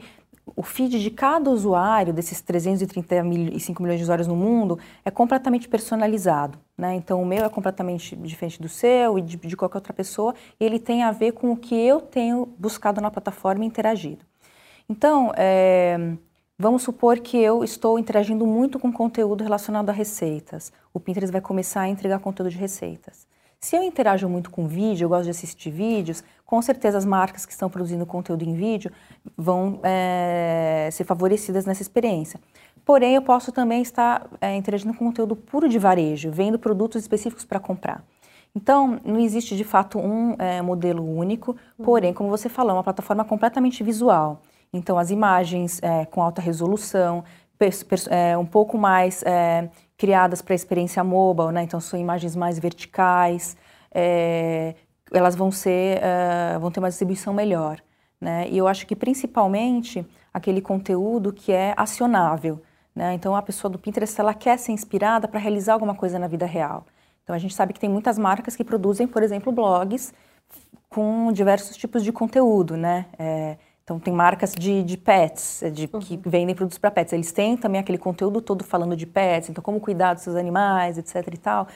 o 0.55 0.63
feed 0.63 0.99
de 0.99 1.09
cada 1.11 1.49
usuário, 1.49 2.13
desses 2.13 2.41
335 2.41 3.81
milhões 3.81 3.99
de 3.99 4.03
usuários 4.03 4.27
no 4.27 4.35
mundo, 4.35 4.77
é 5.05 5.11
completamente 5.11 5.67
personalizado. 5.67 6.59
Né? 6.77 6.95
Então, 6.95 7.21
o 7.21 7.25
meu 7.25 7.45
é 7.45 7.49
completamente 7.49 8.15
diferente 8.15 8.61
do 8.61 8.67
seu 8.67 9.17
e 9.17 9.21
de, 9.21 9.37
de, 9.37 9.55
qualquer 9.55 9.77
outra 9.77 9.93
pessoa, 9.93 10.33
ele 10.59 10.79
tem 10.79 11.03
a 11.03 11.11
ver 11.11 11.33
com 11.33 11.51
o 11.51 11.57
que 11.57 11.75
eu 11.75 12.01
tenho 12.01 12.47
buscado 12.57 12.99
na 12.99 13.11
plataforma 13.11 13.63
e 13.63 13.67
interagido. 13.67 14.25
Então, 14.89 15.31
é, 15.35 16.15
vamos 16.61 16.83
supor 16.83 17.19
que 17.19 17.37
eu 17.37 17.63
estou 17.63 17.97
interagindo 17.97 18.45
muito 18.45 18.77
com 18.77 18.93
conteúdo 18.93 19.43
relacionado 19.43 19.89
a 19.89 19.91
receitas. 19.91 20.71
O 20.93 20.99
Pinterest 20.99 21.31
vai 21.31 21.41
começar 21.41 21.81
a 21.81 21.89
entregar 21.89 22.19
conteúdo 22.19 22.51
de 22.51 22.57
receitas. 22.57 23.27
Se 23.59 23.75
eu 23.75 23.81
interajo 23.81 24.29
muito 24.29 24.51
com 24.51 24.67
vídeo, 24.67 25.05
eu 25.05 25.09
gosto 25.09 25.23
de 25.23 25.31
assistir 25.31 25.71
vídeos, 25.71 26.23
com 26.45 26.61
certeza 26.61 26.99
as 26.99 27.05
marcas 27.05 27.47
que 27.47 27.51
estão 27.51 27.67
produzindo 27.67 28.05
conteúdo 28.05 28.43
em 28.43 28.53
vídeo 28.53 28.91
vão 29.35 29.79
é, 29.81 30.89
ser 30.91 31.03
favorecidas 31.03 31.65
nessa 31.65 31.81
experiência. 31.81 32.39
Porém, 32.85 33.15
eu 33.15 33.23
posso 33.23 33.51
também 33.51 33.81
estar 33.81 34.27
é, 34.39 34.55
interagindo 34.55 34.93
com 34.93 35.05
conteúdo 35.05 35.35
puro 35.35 35.67
de 35.67 35.79
varejo, 35.79 36.29
vendo 36.31 36.59
produtos 36.59 37.01
específicos 37.01 37.43
para 37.43 37.59
comprar. 37.59 38.03
Então, 38.55 38.99
não 39.03 39.19
existe 39.19 39.55
de 39.55 39.63
fato 39.63 39.97
um 39.97 40.35
é, 40.37 40.61
modelo 40.61 41.03
único, 41.03 41.55
porém, 41.81 42.13
como 42.13 42.29
você 42.29 42.49
falou, 42.49 42.71
é 42.71 42.75
uma 42.75 42.83
plataforma 42.83 43.25
completamente 43.25 43.83
visual. 43.83 44.41
Então, 44.73 44.97
as 44.97 45.11
imagens 45.11 45.79
é, 45.83 46.05
com 46.05 46.21
alta 46.21 46.41
resolução, 46.41 47.23
é, 48.09 48.37
um 48.37 48.45
pouco 48.45 48.77
mais 48.77 49.21
é, 49.23 49.69
criadas 49.97 50.41
para 50.41 50.53
a 50.53 50.55
experiência 50.55 51.03
mobile, 51.03 51.51
né? 51.51 51.61
Então 51.63 51.79
são 51.79 51.99
imagens 51.99 52.35
mais 52.35 52.57
verticais, 52.57 53.55
é, 53.93 54.73
elas 55.11 55.35
vão 55.35 55.51
ser, 55.51 55.99
uh, 55.99 56.59
vão 56.59 56.71
ter 56.71 56.79
uma 56.79 56.89
distribuição 56.89 57.33
melhor, 57.33 57.79
né? 58.19 58.47
E 58.49 58.57
eu 58.57 58.67
acho 58.67 58.87
que 58.87 58.95
principalmente 58.95 60.05
aquele 60.33 60.61
conteúdo 60.61 61.31
que 61.33 61.51
é 61.51 61.73
acionável, 61.77 62.61
né? 62.95 63.13
Então 63.13 63.35
a 63.35 63.41
pessoa 63.41 63.69
do 63.69 63.77
Pinterest 63.77 64.19
ela 64.19 64.33
quer 64.33 64.57
ser 64.57 64.71
inspirada 64.71 65.27
para 65.27 65.39
realizar 65.39 65.73
alguma 65.73 65.93
coisa 65.93 66.17
na 66.17 66.27
vida 66.27 66.45
real. 66.45 66.85
Então 67.23 67.35
a 67.35 67.39
gente 67.39 67.53
sabe 67.53 67.73
que 67.73 67.79
tem 67.79 67.89
muitas 67.89 68.17
marcas 68.17 68.55
que 68.55 68.63
produzem, 68.63 69.05
por 69.05 69.21
exemplo, 69.21 69.51
blogs 69.51 70.13
com 70.89 71.31
diversos 71.31 71.77
tipos 71.77 72.03
de 72.03 72.11
conteúdo, 72.11 72.75
né? 72.75 73.05
É, 73.91 73.95
então, 73.95 73.99
tem 73.99 74.13
marcas 74.13 74.53
de, 74.53 74.83
de 74.83 74.97
pets, 74.97 75.61
de, 75.73 75.89
uhum. 75.91 75.99
que 75.99 76.17
vendem 76.17 76.55
produtos 76.55 76.77
para 76.77 76.89
pets. 76.89 77.11
Eles 77.13 77.31
têm 77.31 77.57
também 77.57 77.81
aquele 77.81 77.97
conteúdo 77.97 78.41
todo 78.41 78.63
falando 78.63 78.95
de 78.95 79.05
pets, 79.05 79.49
então, 79.49 79.61
como 79.61 79.79
cuidar 79.79 80.13
dos 80.13 80.23
seus 80.23 80.35
animais, 80.35 80.97
etc. 80.97 81.27
e 81.33 81.37
tal. 81.37 81.67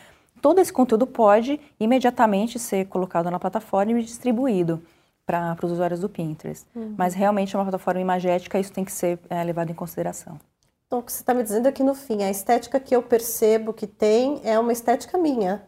Todo 0.41 0.59
esse 0.59 0.71
conteúdo 0.71 1.05
pode 1.05 1.59
imediatamente 1.79 2.57
ser 2.59 2.85
colocado 2.85 3.29
na 3.29 3.39
plataforma 3.39 3.99
e 3.99 4.03
distribuído 4.03 4.81
para 5.25 5.57
os 5.63 5.71
usuários 5.71 5.99
do 5.99 6.07
Pinterest. 6.07 6.65
Uhum. 6.75 6.93
Mas 6.97 7.13
realmente 7.13 7.55
é 7.55 7.59
uma 7.59 7.65
plataforma 7.65 7.99
imagética, 7.99 8.59
isso 8.59 8.71
tem 8.71 8.85
que 8.85 8.91
ser 8.91 9.19
é, 9.29 9.43
levado 9.43 9.71
em 9.71 9.75
consideração. 9.75 10.39
Então, 10.87 10.99
o 10.99 11.03
que 11.03 11.11
você 11.11 11.21
está 11.21 11.33
me 11.33 11.41
dizendo 11.41 11.67
é 11.67 11.71
que, 11.71 11.83
no 11.83 11.95
fim, 11.95 12.23
a 12.23 12.29
estética 12.29 12.79
que 12.79 12.95
eu 12.95 13.01
percebo 13.01 13.73
que 13.73 13.87
tem 13.87 14.39
é 14.43 14.57
uma 14.59 14.71
estética 14.71 15.17
minha. 15.17 15.63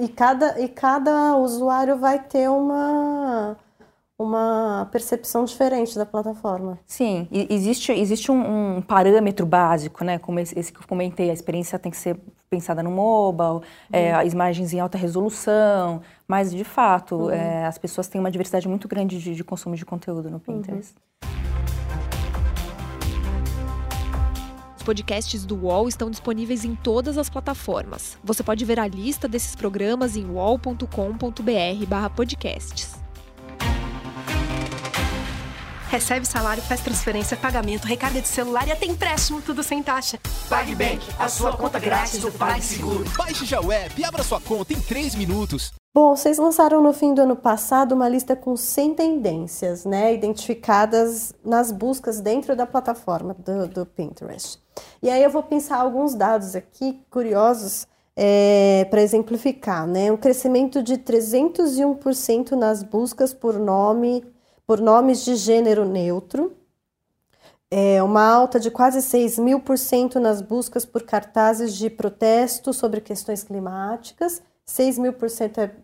E 0.00 0.08
cada, 0.08 0.60
e 0.60 0.68
cada 0.68 1.36
usuário 1.36 1.96
vai 1.96 2.18
ter 2.18 2.48
uma 2.48 3.56
uma 4.18 4.88
percepção 4.92 5.44
diferente 5.44 5.96
da 5.96 6.04
plataforma. 6.06 6.78
Sim, 6.86 7.26
existe, 7.32 7.90
existe 7.92 8.30
um, 8.30 8.76
um 8.76 8.82
parâmetro 8.82 9.44
básico, 9.44 10.04
né? 10.04 10.18
Como 10.18 10.38
esse, 10.38 10.56
esse, 10.58 10.72
que 10.72 10.80
eu 10.80 10.86
comentei, 10.86 11.28
a 11.30 11.32
experiência 11.32 11.78
tem 11.78 11.90
que 11.90 11.98
ser 11.98 12.18
pensada 12.48 12.82
no 12.82 12.90
mobile, 12.90 13.50
uhum. 13.50 13.62
é, 13.92 14.12
as 14.12 14.32
imagens 14.32 14.72
em 14.72 14.80
alta 14.80 14.96
resolução, 14.98 16.00
mas 16.28 16.52
de 16.52 16.64
fato 16.64 17.16
uhum. 17.16 17.30
é, 17.30 17.66
as 17.66 17.78
pessoas 17.78 18.06
têm 18.08 18.20
uma 18.20 18.30
diversidade 18.30 18.68
muito 18.68 18.86
grande 18.86 19.18
de, 19.18 19.34
de 19.34 19.42
consumo 19.42 19.74
de 19.74 19.84
conteúdo 19.84 20.30
no 20.30 20.38
Pinterest. 20.38 20.94
Uhum. 20.94 21.02
Os 24.76 24.84
podcasts 24.84 25.44
do 25.46 25.56
UOL 25.56 25.88
estão 25.88 26.10
disponíveis 26.10 26.64
em 26.64 26.74
todas 26.74 27.16
as 27.16 27.30
plataformas. 27.30 28.18
Você 28.24 28.42
pode 28.42 28.64
ver 28.64 28.80
a 28.80 28.88
lista 28.88 29.28
desses 29.28 29.54
programas 29.54 30.16
em 30.16 30.28
uol.com.br/podcasts. 30.28 33.01
Recebe 35.92 36.26
salário, 36.26 36.62
faz 36.62 36.80
transferência, 36.80 37.36
pagamento, 37.36 37.84
recarga 37.84 38.18
de 38.18 38.26
celular 38.26 38.66
e 38.66 38.72
até 38.72 38.86
empréstimo, 38.86 39.42
tudo 39.42 39.62
sem 39.62 39.82
taxa. 39.82 40.18
PagBank, 40.48 41.06
a 41.18 41.28
sua 41.28 41.54
conta 41.54 41.78
grátis 41.78 42.18
do 42.18 42.32
PagSeguro. 42.32 43.04
Baixe 43.14 43.44
já 43.44 43.60
o 43.60 43.70
app 43.70 44.00
e 44.00 44.02
abra 44.02 44.22
sua 44.22 44.40
conta 44.40 44.72
em 44.72 44.80
3 44.80 45.14
minutos. 45.16 45.70
Bom, 45.94 46.16
vocês 46.16 46.38
lançaram 46.38 46.82
no 46.82 46.94
fim 46.94 47.12
do 47.12 47.20
ano 47.20 47.36
passado 47.36 47.94
uma 47.94 48.08
lista 48.08 48.34
com 48.34 48.56
100 48.56 48.94
tendências, 48.94 49.84
né, 49.84 50.14
identificadas 50.14 51.34
nas 51.44 51.70
buscas 51.70 52.22
dentro 52.22 52.56
da 52.56 52.64
plataforma 52.64 53.34
do, 53.34 53.68
do 53.68 53.84
Pinterest. 53.84 54.58
E 55.02 55.10
aí 55.10 55.22
eu 55.22 55.28
vou 55.28 55.42
pensar 55.42 55.76
alguns 55.76 56.14
dados 56.14 56.56
aqui 56.56 57.02
curiosos 57.10 57.86
é, 58.16 58.86
para 58.88 59.02
exemplificar, 59.02 59.86
né? 59.86 60.10
Um 60.10 60.16
crescimento 60.16 60.82
de 60.82 60.96
301% 60.96 62.52
nas 62.52 62.82
buscas 62.82 63.34
por 63.34 63.58
nome 63.58 64.24
por 64.72 64.80
nomes 64.80 65.22
de 65.22 65.36
gênero 65.36 65.84
neutro, 65.84 66.56
é 67.70 68.02
uma 68.02 68.26
alta 68.26 68.58
de 68.58 68.70
quase 68.70 69.02
6 69.02 69.38
mil 69.38 69.60
por 69.60 69.76
cento 69.76 70.18
nas 70.18 70.40
buscas 70.40 70.86
por 70.86 71.02
cartazes 71.02 71.74
de 71.74 71.90
protesto 71.90 72.72
sobre 72.72 73.02
questões 73.02 73.42
climáticas, 73.44 74.40
6 74.64 74.96
mil 74.96 75.12
por 75.12 75.28
cento 75.28 75.60
é 75.60 75.74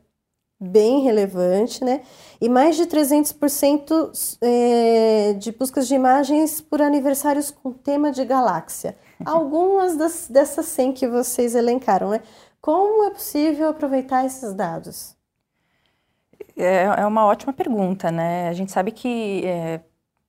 bem 0.59 1.03
relevante, 1.03 1.85
né? 1.85 2.01
E 2.41 2.49
mais 2.49 2.77
de 2.77 2.87
300% 2.87 4.39
é, 4.41 5.35
de 5.35 5.53
buscas 5.53 5.87
de 5.87 5.95
imagens 5.95 6.63
por 6.63 6.81
aniversários 6.81 7.51
com 7.51 7.71
tema 7.71 8.11
de 8.11 8.25
galáxia. 8.25 8.97
Algumas 9.23 9.99
das, 9.99 10.29
dessas 10.31 10.65
100 10.65 10.95
que 10.95 11.07
vocês 11.07 11.55
elencaram, 11.55 12.09
né? 12.09 12.23
Como 12.59 13.05
é 13.05 13.11
possível 13.11 13.69
aproveitar 13.69 14.25
esses 14.25 14.55
dados? 14.55 15.18
É, 16.59 16.85
é 17.03 17.07
uma 17.07 17.25
ótima 17.25 17.53
pergunta, 17.53 18.11
né? 18.11 18.49
A 18.49 18.53
gente 18.53 18.73
sabe 18.73 18.91
que 18.91 19.45
é, 19.47 19.81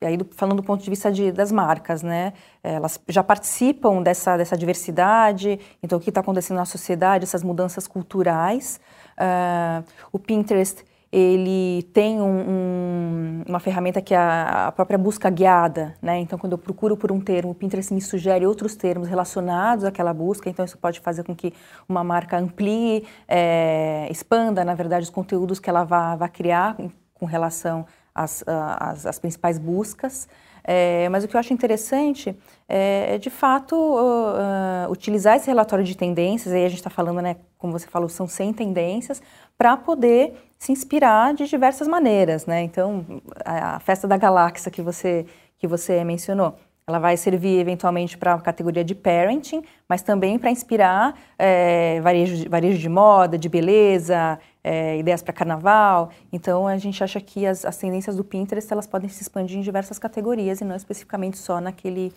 aí 0.02 0.18
falando 0.32 0.58
do 0.58 0.64
ponto 0.64 0.84
de 0.84 0.90
vista 0.90 1.12
de, 1.12 1.32
das 1.32 1.52
marcas, 1.52 2.04
né? 2.04 2.34
Elas 2.64 3.00
já 3.08 3.24
participam 3.24 4.02
dessa, 4.02 4.38
dessa 4.38 4.56
diversidade, 4.56 5.60
então 5.82 5.98
o 5.98 6.02
que 6.02 6.10
está 6.10 6.22
acontecendo 6.22 6.58
na 6.58 6.66
sociedade, 6.66 7.24
essas 7.24 7.44
mudanças 7.44 7.88
culturais. 7.88 8.80
Uh, 9.18 9.84
o 10.12 10.20
Pinterest 10.20 10.86
ele 11.12 11.84
tem 11.92 12.22
um, 12.22 12.50
um, 12.50 13.44
uma 13.48 13.60
ferramenta 13.60 14.00
que 14.00 14.14
é 14.14 14.18
a, 14.18 14.72
própria 14.76 14.98
busca 14.98 15.28
guiada, 15.30 15.96
né? 16.02 16.20
Então, 16.20 16.38
quando 16.38 16.54
eu 16.54 16.58
procuro 16.58 16.96
por 16.96 17.12
um 17.12 17.20
termo, 17.20 17.52
o 17.52 17.56
Pinterest 17.56 17.92
me 17.92 18.02
sugere 18.02 18.46
outros 18.46 18.76
termos 18.76 19.08
relacionados 19.08 19.86
àquela 19.86 20.14
busca. 20.14 20.50
Então, 20.50 20.64
isso 20.64 20.78
pode 20.78 21.00
fazer 21.00 21.24
com 21.24 21.36
que 21.36 21.52
uma 21.88 22.04
marca 22.04 22.38
amplie, 22.38 23.08
é, 23.28 24.08
expanda, 24.12 24.64
na 24.64 24.76
verdade, 24.76 25.04
os 25.04 25.10
conteúdos 25.10 25.60
que 25.60 25.70
ela 25.70 25.84
vai 25.84 26.30
criar 26.30 26.78
com 27.16 27.26
relação 27.26 27.88
às, 28.14 28.44
às, 28.48 29.06
às 29.08 29.18
principais 29.18 29.58
buscas. 29.58 30.28
É, 30.64 31.10
mas 31.10 31.24
o 31.24 31.28
que 31.28 31.36
eu 31.36 31.40
acho 31.40 31.54
interessante 31.54 32.38
é, 32.68 33.16
é 33.16 33.18
de 33.18 33.32
fato, 33.32 33.76
uh, 33.76 34.92
utilizar 34.92 35.36
esse 35.36 35.48
relatório 35.48 35.84
de 35.84 35.98
tendências, 35.98 36.54
aí 36.54 36.64
a 36.64 36.70
gente 36.70 36.78
está 36.78 36.90
falando, 36.92 37.22
né, 37.22 37.38
como 37.58 37.74
você 37.74 37.88
falou, 37.88 38.08
são 38.08 38.28
100 38.28 38.54
tendências, 38.54 39.22
para 39.58 39.76
poder 39.76 40.49
se 40.60 40.74
inspirar 40.74 41.34
de 41.34 41.48
diversas 41.48 41.88
maneiras, 41.88 42.46
né? 42.46 42.62
Então, 42.62 43.06
a, 43.46 43.80
festa 43.80 44.08
da 44.08 44.18
galáxia 44.18 44.70
que 44.70 44.82
você, 44.82 45.26
que 45.58 45.66
você 45.66 46.04
mencionou, 46.04 46.56
ela 46.86 47.00
vai 47.00 47.16
servir 47.16 47.60
eventualmente 47.60 48.18
para 48.18 48.34
a 48.34 48.42
categoria 48.42 48.84
de 48.84 48.94
parenting, 48.94 49.64
mas 49.88 50.02
também 50.02 50.38
para 50.38 50.52
inspirar 50.52 51.18
é, 51.38 52.02
varejo, 52.02 52.50
varejo 52.50 52.78
de 52.78 52.90
moda, 52.90 53.38
de 53.38 53.48
beleza, 53.48 54.38
é, 54.62 54.98
ideias 54.98 55.22
para 55.22 55.32
carnaval. 55.32 56.10
Então, 56.32 56.68
a 56.68 56.78
gente 56.78 57.02
acha 57.04 57.22
que 57.22 57.46
as, 57.46 57.64
as 57.64 57.78
tendências 57.78 58.18
do 58.18 58.24
Pinterest 58.24 58.72
elas 58.74 58.88
podem 58.88 59.08
se 59.08 59.22
expandir 59.22 59.58
em 59.58 59.62
diversas 59.62 59.98
categorias 59.98 60.60
e 60.60 60.66
não 60.66 60.76
especificamente 60.76 61.38
só 61.38 61.62
naquele 61.62 62.12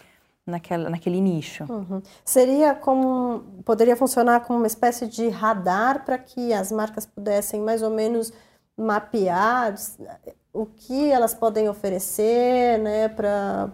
naquela, 0.47 0.91
naquele 0.91 1.21
nicho. 1.21 1.65
Uhum. 1.69 2.03
Seria 2.25 2.75
como 2.75 3.45
poderia 3.65 3.97
funcionar 3.97 4.41
como 4.41 4.59
uma 4.59 4.67
espécie 4.67 5.07
de 5.07 5.29
radar 5.29 6.05
para 6.05 6.19
que 6.19 6.53
as 6.53 6.73
marcas 6.73 7.07
pudessem 7.07 7.61
mais 7.61 7.83
ou 7.83 7.91
menos 7.91 8.33
mapear 8.77 9.75
o 10.53 10.67
que 10.67 11.11
elas 11.11 11.35
podem 11.35 11.69
oferecer, 11.69 12.79
né, 12.79 13.09
para 13.09 13.71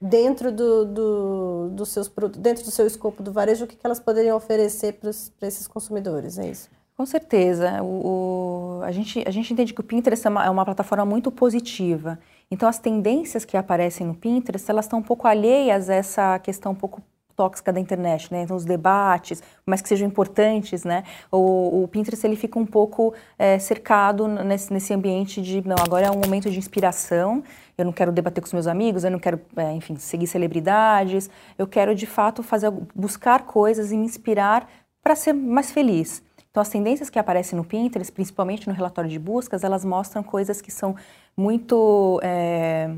dentro 0.00 0.50
do, 0.50 0.84
do, 0.84 1.68
do 1.70 1.86
seus 1.86 2.10
dentro 2.38 2.64
do 2.64 2.70
seu 2.70 2.86
escopo 2.86 3.22
do 3.22 3.32
varejo, 3.32 3.64
o 3.64 3.68
que, 3.68 3.76
que 3.76 3.86
elas 3.86 4.00
poderiam 4.00 4.36
oferecer 4.36 4.94
para 4.94 5.48
esses 5.48 5.66
consumidores, 5.68 6.38
é 6.38 6.48
isso? 6.48 6.68
Com 6.96 7.06
certeza. 7.06 7.82
O, 7.82 8.78
o, 8.78 8.82
a, 8.82 8.92
gente, 8.92 9.22
a 9.26 9.30
gente 9.30 9.52
entende 9.52 9.72
que 9.72 9.80
o 9.80 9.84
Pinterest 9.84 10.26
é 10.26 10.30
uma, 10.30 10.44
é 10.44 10.50
uma 10.50 10.64
plataforma 10.64 11.04
muito 11.04 11.30
positiva. 11.30 12.18
Então, 12.52 12.68
as 12.68 12.78
tendências 12.78 13.46
que 13.46 13.56
aparecem 13.56 14.06
no 14.06 14.12
Pinterest, 14.12 14.70
elas 14.70 14.84
estão 14.84 14.98
um 14.98 15.02
pouco 15.02 15.26
alheias 15.26 15.88
a 15.88 15.94
essa 15.94 16.38
questão 16.38 16.72
um 16.72 16.74
pouco 16.74 17.00
tóxica 17.34 17.72
da 17.72 17.80
internet, 17.80 18.30
né? 18.30 18.42
Então, 18.42 18.54
os 18.54 18.66
debates, 18.66 19.42
mas 19.64 19.80
que 19.80 19.88
sejam 19.88 20.06
importantes, 20.06 20.84
né? 20.84 21.02
O, 21.30 21.84
o 21.84 21.88
Pinterest, 21.88 22.26
ele 22.26 22.36
fica 22.36 22.58
um 22.58 22.66
pouco 22.66 23.14
é, 23.38 23.58
cercado 23.58 24.28
nesse, 24.28 24.70
nesse 24.70 24.92
ambiente 24.92 25.40
de, 25.40 25.66
não, 25.66 25.76
agora 25.80 26.08
é 26.08 26.10
um 26.10 26.20
momento 26.20 26.50
de 26.50 26.58
inspiração, 26.58 27.42
eu 27.78 27.86
não 27.86 27.92
quero 27.92 28.12
debater 28.12 28.42
com 28.42 28.46
os 28.48 28.52
meus 28.52 28.66
amigos, 28.66 29.02
eu 29.02 29.10
não 29.10 29.18
quero, 29.18 29.40
é, 29.56 29.72
enfim, 29.72 29.96
seguir 29.96 30.26
celebridades, 30.26 31.30
eu 31.56 31.66
quero, 31.66 31.94
de 31.94 32.04
fato, 32.04 32.42
fazer, 32.42 32.70
buscar 32.94 33.46
coisas 33.46 33.92
e 33.92 33.96
me 33.96 34.04
inspirar 34.04 34.68
para 35.02 35.16
ser 35.16 35.32
mais 35.32 35.72
feliz. 35.72 36.22
Então, 36.52 36.60
as 36.60 36.68
tendências 36.68 37.08
que 37.08 37.18
aparecem 37.18 37.56
no 37.56 37.64
Pinterest, 37.64 38.12
principalmente 38.12 38.68
no 38.68 38.74
relatório 38.74 39.08
de 39.08 39.18
buscas, 39.18 39.64
elas 39.64 39.86
mostram 39.86 40.22
coisas 40.22 40.60
que 40.60 40.70
são 40.70 40.94
muito 41.36 42.20
é, 42.22 42.90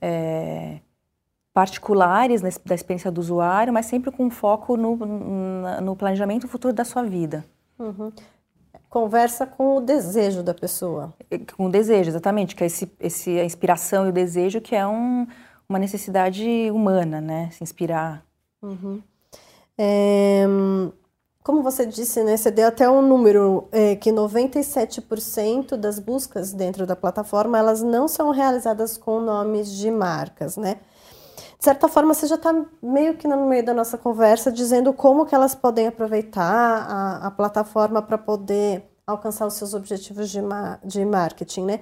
é, 0.00 0.80
particulares 1.52 2.40
da 2.40 2.74
experiência 2.74 3.10
do 3.10 3.20
usuário, 3.20 3.72
mas 3.72 3.86
sempre 3.86 4.10
com 4.10 4.30
foco 4.30 4.76
no, 4.76 4.96
no 4.96 5.96
planejamento 5.96 6.48
futuro 6.48 6.72
da 6.72 6.84
sua 6.84 7.02
vida. 7.02 7.44
Uhum. 7.78 8.12
Conversa 8.88 9.46
com 9.46 9.76
o 9.76 9.80
desejo 9.80 10.42
da 10.42 10.52
pessoa. 10.52 11.14
Com 11.56 11.66
o 11.66 11.70
desejo, 11.70 12.10
exatamente, 12.10 12.56
que 12.56 12.64
é 12.64 12.66
esse, 12.66 12.90
esse, 12.98 13.38
a 13.38 13.44
inspiração 13.44 14.06
e 14.06 14.10
o 14.10 14.12
desejo 14.12 14.60
que 14.60 14.74
é 14.74 14.86
um, 14.86 15.26
uma 15.68 15.78
necessidade 15.78 16.70
humana, 16.72 17.20
né? 17.20 17.50
Se 17.52 17.62
inspirar. 17.62 18.24
Uhum. 18.60 19.00
É, 19.78 20.44
como 21.42 21.62
você 21.62 21.86
disse, 21.86 22.22
né, 22.22 22.36
você 22.36 22.50
deu 22.50 22.68
até 22.68 22.88
um 22.88 23.00
número 23.00 23.68
é, 23.72 23.96
que 23.96 24.10
97% 24.12 25.76
das 25.76 25.98
buscas 25.98 26.52
dentro 26.52 26.86
da 26.86 26.94
plataforma 26.94 27.58
elas 27.58 27.82
não 27.82 28.06
são 28.06 28.30
realizadas 28.30 28.96
com 28.98 29.20
nomes 29.20 29.70
de 29.70 29.90
marcas, 29.90 30.56
né? 30.56 30.76
De 31.58 31.64
certa 31.64 31.88
forma, 31.88 32.14
você 32.14 32.26
já 32.26 32.36
está 32.36 32.54
meio 32.82 33.18
que 33.18 33.28
no 33.28 33.46
meio 33.46 33.62
da 33.62 33.74
nossa 33.74 33.98
conversa 33.98 34.50
dizendo 34.50 34.94
como 34.94 35.26
que 35.26 35.34
elas 35.34 35.54
podem 35.54 35.86
aproveitar 35.86 36.42
a, 36.42 37.26
a 37.26 37.30
plataforma 37.30 38.00
para 38.00 38.16
poder 38.16 38.90
alcançar 39.06 39.46
os 39.46 39.54
seus 39.54 39.74
objetivos 39.74 40.30
de, 40.30 40.40
ma 40.40 40.78
de 40.82 41.04
marketing, 41.04 41.64
né? 41.66 41.80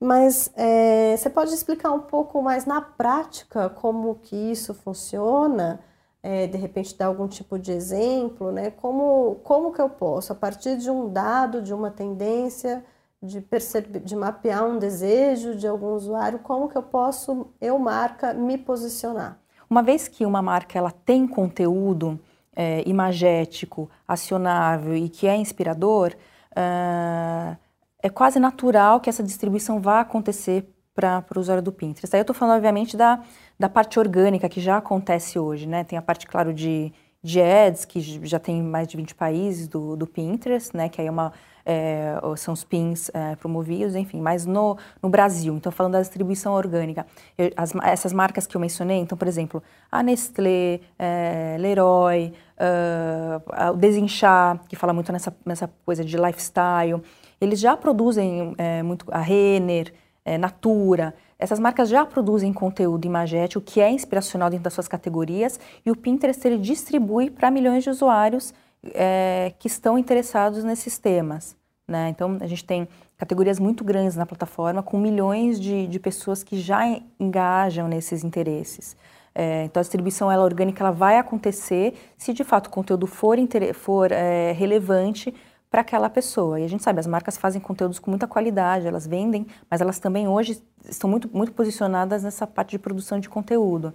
Mas 0.00 0.50
é, 0.56 1.16
você 1.16 1.30
pode 1.30 1.54
explicar 1.54 1.92
um 1.92 2.00
pouco 2.00 2.42
mais 2.42 2.66
na 2.66 2.80
prática 2.80 3.70
como 3.70 4.16
que 4.16 4.34
isso 4.34 4.74
funciona? 4.74 5.80
É, 6.24 6.46
de 6.46 6.56
repente 6.56 6.96
dar 6.96 7.08
algum 7.08 7.28
tipo 7.28 7.58
de 7.58 7.70
exemplo, 7.70 8.50
né? 8.50 8.70
Como, 8.70 9.34
como 9.44 9.70
que 9.74 9.80
eu 9.80 9.90
posso, 9.90 10.32
a 10.32 10.34
partir 10.34 10.78
de 10.78 10.90
um 10.90 11.12
dado, 11.12 11.60
de 11.60 11.74
uma 11.74 11.90
tendência, 11.90 12.82
de 13.22 13.42
perceber, 13.42 14.00
de 14.00 14.16
mapear 14.16 14.64
um 14.64 14.78
desejo 14.78 15.54
de 15.54 15.68
algum 15.68 15.92
usuário, 15.92 16.38
como 16.38 16.66
que 16.66 16.78
eu 16.78 16.82
posso, 16.82 17.48
eu 17.60 17.78
marca, 17.78 18.32
me 18.32 18.56
posicionar? 18.56 19.38
Uma 19.68 19.82
vez 19.82 20.08
que 20.08 20.24
uma 20.24 20.40
marca 20.40 20.78
ela 20.78 20.90
tem 20.90 21.28
conteúdo 21.28 22.18
é, 22.56 22.82
imagético, 22.88 23.90
acionável 24.08 24.96
e 24.96 25.10
que 25.10 25.26
é 25.26 25.36
inspirador, 25.36 26.14
uh, 26.52 27.54
é 28.02 28.08
quase 28.08 28.38
natural 28.38 28.98
que 28.98 29.10
essa 29.10 29.22
distribuição 29.22 29.78
vá 29.78 30.00
acontecer 30.00 30.73
para 30.94 31.24
o 31.34 31.40
usuário 31.40 31.62
do 31.62 31.72
Pinterest. 31.72 32.14
Aí 32.14 32.20
eu 32.20 32.22
estou 32.22 32.34
falando, 32.34 32.56
obviamente, 32.56 32.96
da, 32.96 33.20
da 33.58 33.68
parte 33.68 33.98
orgânica 33.98 34.48
que 34.48 34.60
já 34.60 34.76
acontece 34.76 35.38
hoje, 35.38 35.66
né? 35.66 35.84
Tem 35.84 35.98
a 35.98 36.02
parte, 36.02 36.26
claro, 36.26 36.54
de, 36.54 36.92
de 37.22 37.40
ads, 37.40 37.84
que 37.84 38.00
já 38.00 38.38
tem 38.38 38.62
mais 38.62 38.86
de 38.86 38.96
20 38.96 39.14
países 39.14 39.66
do, 39.66 39.96
do 39.96 40.06
Pinterest, 40.06 40.76
né? 40.76 40.88
Que 40.88 41.00
aí 41.00 41.06
é 41.08 41.10
uma, 41.10 41.32
é, 41.64 42.14
são 42.36 42.52
os 42.52 42.62
pins 42.62 43.10
é, 43.14 43.36
promovidos, 43.36 43.94
enfim, 43.94 44.20
mas 44.20 44.44
no, 44.44 44.76
no 45.02 45.08
Brasil, 45.08 45.54
então 45.56 45.72
falando 45.72 45.94
da 45.94 46.00
distribuição 46.00 46.52
orgânica, 46.52 47.06
eu, 47.38 47.50
as, 47.56 47.74
essas 47.82 48.12
marcas 48.12 48.46
que 48.46 48.56
eu 48.56 48.60
mencionei, 48.60 48.98
então, 48.98 49.16
por 49.16 49.26
exemplo, 49.26 49.62
a 49.90 50.02
Nestlé, 50.02 50.80
é, 50.98 51.56
Leroy, 51.58 52.32
uh, 52.58 53.72
o 53.72 53.76
Desinchar, 53.76 54.60
que 54.68 54.76
fala 54.76 54.92
muito 54.92 55.10
nessa, 55.10 55.34
nessa 55.44 55.70
coisa 55.84 56.04
de 56.04 56.16
lifestyle, 56.16 57.02
eles 57.40 57.58
já 57.58 57.76
produzem 57.76 58.54
é, 58.58 58.82
muito, 58.82 59.06
a 59.10 59.20
Renner, 59.20 59.92
é, 60.24 60.38
Natura. 60.38 61.14
Essas 61.38 61.58
marcas 61.58 61.88
já 61.88 62.06
produzem 62.06 62.52
conteúdo 62.52 63.04
imagético 63.04 63.64
que 63.64 63.80
é 63.80 63.90
inspiracional 63.90 64.48
dentro 64.48 64.64
das 64.64 64.72
suas 64.72 64.88
categorias 64.88 65.60
e 65.84 65.90
o 65.90 65.96
Pinterest 65.96 66.46
ele 66.46 66.58
distribui 66.58 67.30
para 67.30 67.50
milhões 67.50 67.84
de 67.84 67.90
usuários 67.90 68.54
é, 68.94 69.52
que 69.58 69.66
estão 69.66 69.98
interessados 69.98 70.64
nesses 70.64 70.98
temas. 70.98 71.56
Né? 71.86 72.08
Então, 72.08 72.38
a 72.40 72.46
gente 72.46 72.64
tem 72.64 72.88
categorias 73.16 73.58
muito 73.58 73.84
grandes 73.84 74.16
na 74.16 74.24
plataforma 74.24 74.82
com 74.82 74.98
milhões 74.98 75.60
de, 75.60 75.86
de 75.86 76.00
pessoas 76.00 76.42
que 76.42 76.58
já 76.58 76.82
engajam 77.20 77.86
nesses 77.88 78.24
interesses. 78.24 78.96
É, 79.34 79.64
então, 79.64 79.80
a 79.80 79.82
distribuição 79.82 80.30
ela, 80.30 80.44
orgânica 80.44 80.82
ela 80.82 80.92
vai 80.92 81.18
acontecer 81.18 81.94
se 82.16 82.32
de 82.32 82.44
fato 82.44 82.68
o 82.68 82.70
conteúdo 82.70 83.06
for, 83.06 83.36
for 83.74 84.12
é, 84.12 84.52
relevante 84.52 85.34
para 85.74 85.80
aquela 85.80 86.08
pessoa. 86.08 86.60
E 86.60 86.64
a 86.64 86.68
gente 86.68 86.84
sabe, 86.84 87.00
as 87.00 87.06
marcas 87.06 87.36
fazem 87.36 87.60
conteúdos 87.60 87.98
com 87.98 88.08
muita 88.08 88.28
qualidade, 88.28 88.86
elas 88.86 89.08
vendem, 89.08 89.44
mas 89.68 89.80
elas 89.80 89.98
também 89.98 90.28
hoje 90.28 90.62
estão 90.88 91.10
muito, 91.10 91.28
muito 91.36 91.50
posicionadas 91.50 92.22
nessa 92.22 92.46
parte 92.46 92.70
de 92.70 92.78
produção 92.78 93.18
de 93.18 93.28
conteúdo. 93.28 93.92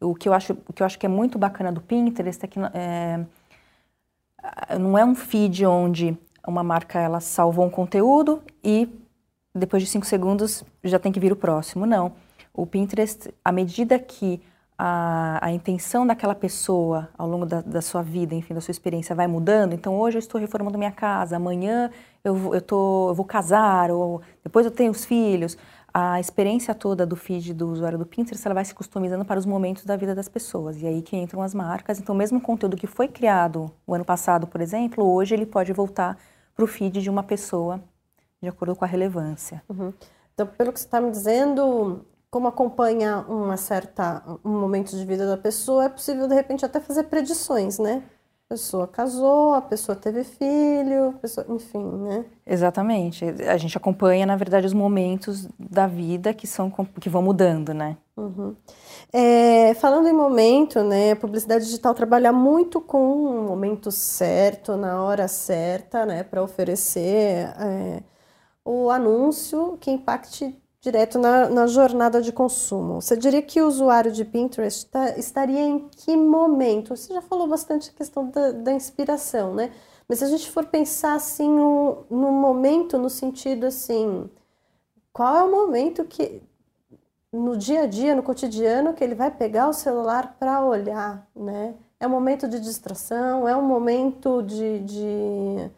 O 0.00 0.14
que 0.14 0.26
eu 0.26 0.32
acho, 0.32 0.56
o 0.66 0.72
que 0.72 0.82
eu 0.82 0.86
acho 0.86 0.98
que 0.98 1.04
é 1.04 1.08
muito 1.08 1.38
bacana 1.38 1.70
do 1.70 1.82
Pinterest 1.82 2.42
é 2.42 2.48
que 2.48 2.58
é, 2.72 3.26
não 4.78 4.96
é 4.96 5.04
um 5.04 5.14
feed 5.14 5.66
onde 5.66 6.16
uma 6.46 6.62
marca 6.62 6.98
ela 6.98 7.20
salvou 7.20 7.66
um 7.66 7.70
conteúdo 7.70 8.42
e 8.64 8.88
depois 9.54 9.82
de 9.82 9.88
cinco 9.90 10.06
segundos 10.06 10.64
já 10.82 10.98
tem 10.98 11.12
que 11.12 11.20
vir 11.20 11.30
o 11.30 11.36
próximo. 11.36 11.84
Não. 11.84 12.12
O 12.54 12.64
Pinterest, 12.64 13.28
à 13.44 13.52
medida 13.52 13.98
que 13.98 14.40
a, 14.78 15.44
a 15.44 15.50
intenção 15.50 16.06
daquela 16.06 16.36
pessoa 16.36 17.08
ao 17.18 17.28
longo 17.28 17.44
da, 17.44 17.60
da, 17.60 17.82
sua 17.82 18.00
vida, 18.00 18.34
enfim, 18.34 18.54
da 18.54 18.60
sua 18.60 18.70
experiência 18.70 19.14
vai 19.14 19.26
mudando. 19.26 19.72
Então, 19.72 19.98
hoje 19.98 20.18
eu 20.18 20.20
estou 20.20 20.40
reformando 20.40 20.78
minha 20.78 20.92
casa, 20.92 21.36
amanhã 21.36 21.90
eu, 22.22 22.54
eu, 22.54 22.60
tô, 22.62 23.08
eu 23.08 23.14
vou 23.14 23.24
casar, 23.24 23.90
ou 23.90 24.22
depois 24.44 24.64
eu 24.64 24.70
tenho 24.70 24.92
os 24.92 25.04
filhos. 25.04 25.58
A 25.92 26.20
experiência 26.20 26.74
toda 26.74 27.04
do 27.04 27.16
feed 27.16 27.52
do 27.54 27.72
usuário 27.72 27.98
do 27.98 28.06
Pinterest 28.06 28.46
ela 28.46 28.54
vai 28.54 28.64
se 28.64 28.72
customizando 28.72 29.24
para 29.24 29.38
os 29.38 29.46
momentos 29.46 29.84
da 29.84 29.96
vida 29.96 30.14
das 30.14 30.28
pessoas. 30.28 30.80
E 30.80 30.86
aí 30.86 31.02
que 31.02 31.16
entram 31.16 31.42
as 31.42 31.52
marcas. 31.52 31.98
Então, 31.98 32.14
mesmo 32.14 32.38
o 32.38 32.40
conteúdo 32.40 32.76
que 32.76 32.86
foi 32.86 33.08
criado 33.08 33.72
o 33.84 33.94
ano 33.94 34.04
passado, 34.04 34.46
por 34.46 34.60
exemplo, 34.60 35.04
hoje 35.04 35.34
ele 35.34 35.46
pode 35.46 35.72
voltar 35.72 36.16
para 36.54 36.64
o 36.64 36.68
feed 36.68 37.02
de 37.02 37.10
uma 37.10 37.24
pessoa 37.24 37.82
de 38.40 38.48
acordo 38.48 38.76
com 38.76 38.84
a 38.84 38.88
relevância. 38.88 39.60
Uhum. 39.68 39.92
Então, 40.34 40.46
pelo 40.46 40.72
que 40.72 40.78
você 40.78 40.86
está 40.86 41.00
me 41.00 41.10
dizendo, 41.10 42.04
como 42.30 42.48
acompanha 42.48 43.24
uma 43.28 43.56
certa 43.56 44.22
um 44.44 44.60
momento 44.60 44.90
de 44.96 45.04
vida 45.04 45.26
da 45.26 45.36
pessoa, 45.36 45.84
é 45.84 45.88
possível 45.88 46.28
de 46.28 46.34
repente 46.34 46.64
até 46.64 46.80
fazer 46.80 47.04
predições, 47.04 47.78
né? 47.78 48.02
A 48.46 48.54
pessoa 48.54 48.88
casou, 48.88 49.52
a 49.52 49.60
pessoa 49.60 49.94
teve 49.94 50.24
filho, 50.24 51.14
pessoa, 51.20 51.46
enfim, 51.50 51.84
né? 51.84 52.24
Exatamente. 52.46 53.24
A 53.46 53.58
gente 53.58 53.76
acompanha, 53.76 54.24
na 54.24 54.36
verdade, 54.36 54.66
os 54.66 54.72
momentos 54.72 55.46
da 55.58 55.86
vida 55.86 56.32
que 56.32 56.46
são 56.46 56.70
que 56.98 57.10
vão 57.10 57.22
mudando, 57.22 57.74
né? 57.74 57.98
Uhum. 58.16 58.56
É, 59.12 59.74
falando 59.74 60.08
em 60.08 60.14
momento, 60.14 60.82
né? 60.82 61.12
A 61.12 61.16
publicidade 61.16 61.64
digital 61.66 61.94
trabalha 61.94 62.32
muito 62.32 62.80
com 62.80 62.98
o 62.98 63.42
momento 63.48 63.90
certo, 63.90 64.76
na 64.76 65.02
hora 65.02 65.28
certa, 65.28 66.06
né? 66.06 66.22
Para 66.22 66.42
oferecer 66.42 67.52
é, 67.60 68.02
o 68.64 68.90
anúncio 68.90 69.76
que 69.78 69.90
impacte 69.90 70.56
direto 70.80 71.18
na, 71.18 71.48
na, 71.48 71.66
jornada 71.66 72.22
de 72.22 72.32
consumo. 72.32 73.00
Você 73.00 73.16
diria 73.16 73.42
que 73.42 73.60
o 73.60 73.66
usuário 73.66 74.12
de 74.12 74.24
Pinterest 74.24 74.86
tá, 74.86 75.18
estaria 75.18 75.60
em 75.60 75.88
que 75.88 76.16
momento? 76.16 76.96
Você 76.96 77.12
já 77.12 77.22
falou 77.22 77.48
bastante 77.48 77.90
a 77.90 77.92
questão 77.92 78.30
da, 78.30 78.52
da 78.52 78.72
inspiração, 78.72 79.54
né? 79.54 79.72
Mas 80.08 80.20
se 80.20 80.24
a 80.24 80.28
gente 80.28 80.50
for 80.50 80.66
pensar 80.66 81.14
assim 81.14 81.50
no, 81.50 82.06
no 82.10 82.32
momento, 82.32 82.96
no 82.96 83.10
sentido 83.10 83.66
assim, 83.66 84.30
qual 85.12 85.36
é 85.36 85.42
o 85.42 85.50
momento 85.50 86.04
que 86.04 86.42
no 87.32 87.56
dia 87.56 87.82
a 87.82 87.86
dia, 87.86 88.14
no 88.14 88.22
cotidiano, 88.22 88.94
que 88.94 89.04
ele 89.04 89.14
vai 89.14 89.30
pegar 89.30 89.68
o 89.68 89.72
celular 89.72 90.36
para 90.38 90.64
olhar, 90.64 91.28
né? 91.36 91.74
É 92.00 92.06
um 92.06 92.10
momento 92.10 92.48
de 92.48 92.60
distração, 92.60 93.46
é 93.48 93.56
um 93.56 93.62
momento 93.62 94.42
de, 94.42 94.78
de, 94.80 95.70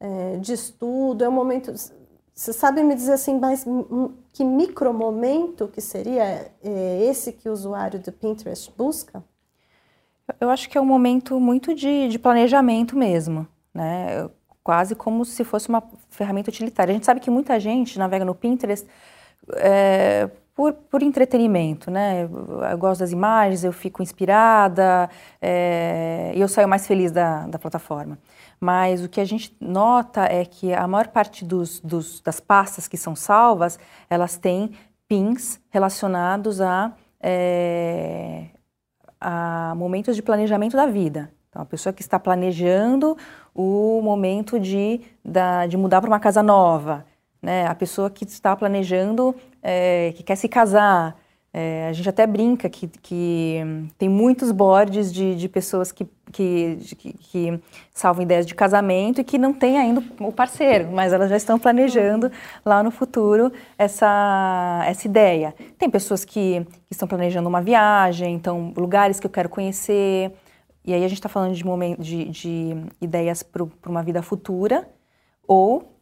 é, 0.00 0.36
de 0.36 0.52
estudo, 0.52 1.24
é 1.24 1.28
um 1.28 1.32
momento 1.32 1.72
você 2.34 2.52
sabe 2.52 2.82
me 2.82 2.96
dizer 2.96 3.12
assim, 3.12 3.38
mas 3.38 3.64
que 4.32 4.44
micromomento 4.44 5.68
que 5.68 5.80
seria 5.80 6.50
é, 6.62 7.04
esse 7.04 7.32
que 7.32 7.48
o 7.48 7.52
usuário 7.52 8.00
do 8.00 8.10
Pinterest 8.10 8.72
busca? 8.76 9.22
Eu 10.40 10.50
acho 10.50 10.68
que 10.68 10.76
é 10.76 10.80
um 10.80 10.86
momento 10.86 11.38
muito 11.38 11.72
de, 11.74 12.08
de 12.08 12.18
planejamento 12.18 12.96
mesmo, 12.96 13.46
né? 13.72 14.28
Quase 14.64 14.96
como 14.96 15.24
se 15.24 15.44
fosse 15.44 15.68
uma 15.68 15.82
ferramenta 16.08 16.50
utilitária. 16.50 16.90
A 16.90 16.94
gente 16.94 17.06
sabe 17.06 17.20
que 17.20 17.30
muita 17.30 17.60
gente 17.60 17.98
navega 17.98 18.24
no 18.24 18.34
Pinterest 18.34 18.86
é, 19.52 20.28
por, 20.56 20.72
por, 20.72 21.02
entretenimento, 21.02 21.90
né? 21.90 22.28
Eu 22.70 22.78
gosto 22.78 23.00
das 23.00 23.12
imagens, 23.12 23.62
eu 23.62 23.72
fico 23.72 24.02
inspirada 24.02 25.08
é, 25.40 26.32
e 26.34 26.40
eu 26.40 26.48
saio 26.48 26.68
mais 26.68 26.86
feliz 26.86 27.12
da, 27.12 27.46
da 27.46 27.58
plataforma. 27.58 28.18
Mas 28.60 29.04
o 29.04 29.08
que 29.08 29.20
a 29.20 29.24
gente 29.24 29.56
nota 29.60 30.24
é 30.24 30.44
que 30.44 30.72
a 30.72 30.86
maior 30.86 31.08
parte 31.08 31.44
dos, 31.44 31.80
dos, 31.80 32.20
das 32.20 32.40
pastas 32.40 32.88
que 32.88 32.96
são 32.96 33.14
salvas, 33.14 33.78
elas 34.08 34.36
têm 34.36 34.72
pins 35.08 35.60
relacionados 35.70 36.60
a, 36.60 36.92
é, 37.20 38.46
a 39.20 39.74
momentos 39.76 40.16
de 40.16 40.22
planejamento 40.22 40.76
da 40.76 40.86
vida. 40.86 41.30
Então, 41.48 41.62
a 41.62 41.66
pessoa 41.66 41.92
que 41.92 42.02
está 42.02 42.18
planejando 42.18 43.16
o 43.54 44.00
momento 44.02 44.58
de, 44.58 45.00
da, 45.24 45.66
de 45.66 45.76
mudar 45.76 46.00
para 46.00 46.10
uma 46.10 46.18
casa 46.18 46.42
nova, 46.42 47.06
né? 47.40 47.66
a 47.66 47.74
pessoa 47.74 48.10
que 48.10 48.24
está 48.24 48.56
planejando, 48.56 49.34
é, 49.62 50.12
que 50.16 50.22
quer 50.24 50.34
se 50.36 50.48
casar, 50.48 51.16
é, 51.56 51.86
a 51.88 51.92
gente 51.92 52.08
até 52.08 52.26
brinca 52.26 52.68
que, 52.68 52.88
que 52.88 53.60
tem 53.96 54.08
muitos 54.08 54.50
boards 54.50 55.14
de, 55.14 55.36
de 55.36 55.48
pessoas 55.48 55.92
que, 55.92 56.04
que, 56.32 56.78
que, 56.98 57.12
que, 57.12 57.60
salvam 57.92 58.24
ideias 58.24 58.44
de 58.44 58.56
casamento 58.56 59.20
e 59.20 59.24
que 59.24 59.38
não 59.38 59.54
têm 59.54 59.78
ainda 59.78 60.02
o 60.18 60.32
parceiro, 60.32 60.90
mas 60.90 61.12
elas 61.12 61.30
já 61.30 61.36
estão 61.36 61.56
planejando 61.56 62.28
lá 62.64 62.82
no 62.82 62.90
futuro 62.90 63.52
essa, 63.78 64.82
essa 64.84 65.06
ideia. 65.06 65.54
Tem 65.78 65.88
pessoas 65.88 66.24
que, 66.24 66.66
que 66.88 66.92
estão 66.92 67.06
planejando 67.06 67.48
uma 67.48 67.62
viagem, 67.62 68.34
então 68.34 68.74
lugares 68.76 69.20
que 69.20 69.26
eu 69.26 69.30
quero 69.30 69.48
conhecer. 69.48 70.32
E 70.84 70.92
aí 70.92 71.04
a 71.04 71.08
gente 71.08 71.18
está 71.18 71.28
falando 71.28 71.54
de, 71.54 71.64
momento, 71.64 72.02
de, 72.02 72.24
de 72.30 72.76
ideias 73.00 73.44
para 73.44 73.64
uma 73.86 74.02
vida 74.02 74.22
futura 74.22 74.88
ou 75.46 75.94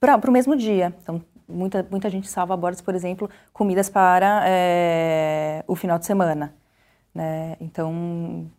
para 0.00 0.28
o 0.28 0.32
mesmo 0.32 0.56
dia. 0.56 0.92
Então, 1.00 1.22
muita, 1.48 1.86
muita 1.90 2.10
gente 2.10 2.28
salva 2.28 2.56
bordas, 2.56 2.80
por 2.80 2.94
exemplo, 2.94 3.30
comidas 3.52 3.88
para 3.88 4.42
é, 4.46 5.64
o 5.66 5.74
final 5.74 5.98
de 5.98 6.06
semana. 6.06 6.54
Né? 7.14 7.56
Então, 7.60 8.50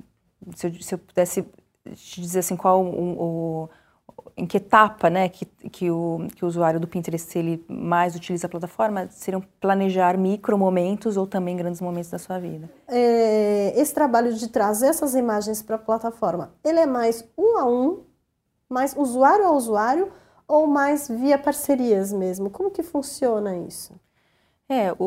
se 0.55 0.67
eu, 0.67 0.73
se 0.81 0.95
eu, 0.95 0.97
pudesse 0.97 1.45
te 1.93 2.19
dizer 2.19 2.39
assim, 2.39 2.57
qual 2.57 2.83
o, 2.83 3.21
o, 3.21 3.69
em 4.35 4.45
que 4.45 4.57
etapa 4.57 5.09
né, 5.09 5.29
que, 5.29 5.45
que, 5.45 5.91
o, 5.91 6.27
que 6.35 6.43
o 6.43 6.47
usuário 6.47 6.79
do 6.79 6.87
Pinterest 6.87 7.37
ele 7.37 7.63
mais 7.67 8.15
utiliza 8.15 8.47
a 8.47 8.49
plataforma, 8.49 9.07
seriam 9.09 9.43
planejar 9.59 10.17
micro 10.17 10.57
momentos 10.57 11.17
ou 11.17 11.27
também 11.27 11.55
grandes 11.55 11.81
momentos 11.81 12.09
da 12.09 12.17
sua 12.17 12.39
vida. 12.39 12.69
É, 12.87 13.73
esse 13.79 13.93
trabalho 13.93 14.33
de 14.33 14.47
trazer 14.47 14.87
essas 14.87 15.13
imagens 15.13 15.61
para 15.61 15.75
a 15.75 15.79
plataforma, 15.79 16.51
ele 16.63 16.79
é 16.79 16.85
mais 16.85 17.27
um 17.37 17.57
a 17.57 17.65
um, 17.65 18.03
mais 18.69 18.95
usuário 18.95 19.45
a 19.45 19.51
usuário, 19.51 20.11
ou 20.49 20.65
mais 20.67 21.07
via 21.07 21.37
parcerias 21.37 22.11
mesmo? 22.11 22.49
Como 22.49 22.71
que 22.71 22.81
funciona 22.81 23.55
isso? 23.55 23.93
É, 24.67 24.91
o, 24.93 25.05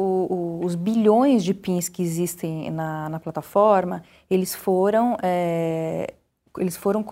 o, 0.60 0.64
os 0.64 0.74
bilhões 0.74 1.44
de 1.44 1.52
pins 1.52 1.88
que 1.88 2.02
existem 2.02 2.70
na, 2.70 3.08
na 3.08 3.20
plataforma, 3.20 4.02
eles 4.30 4.54
foram, 4.54 5.16
é, 5.22 6.14
eles 6.58 6.76
foram, 6.76 7.04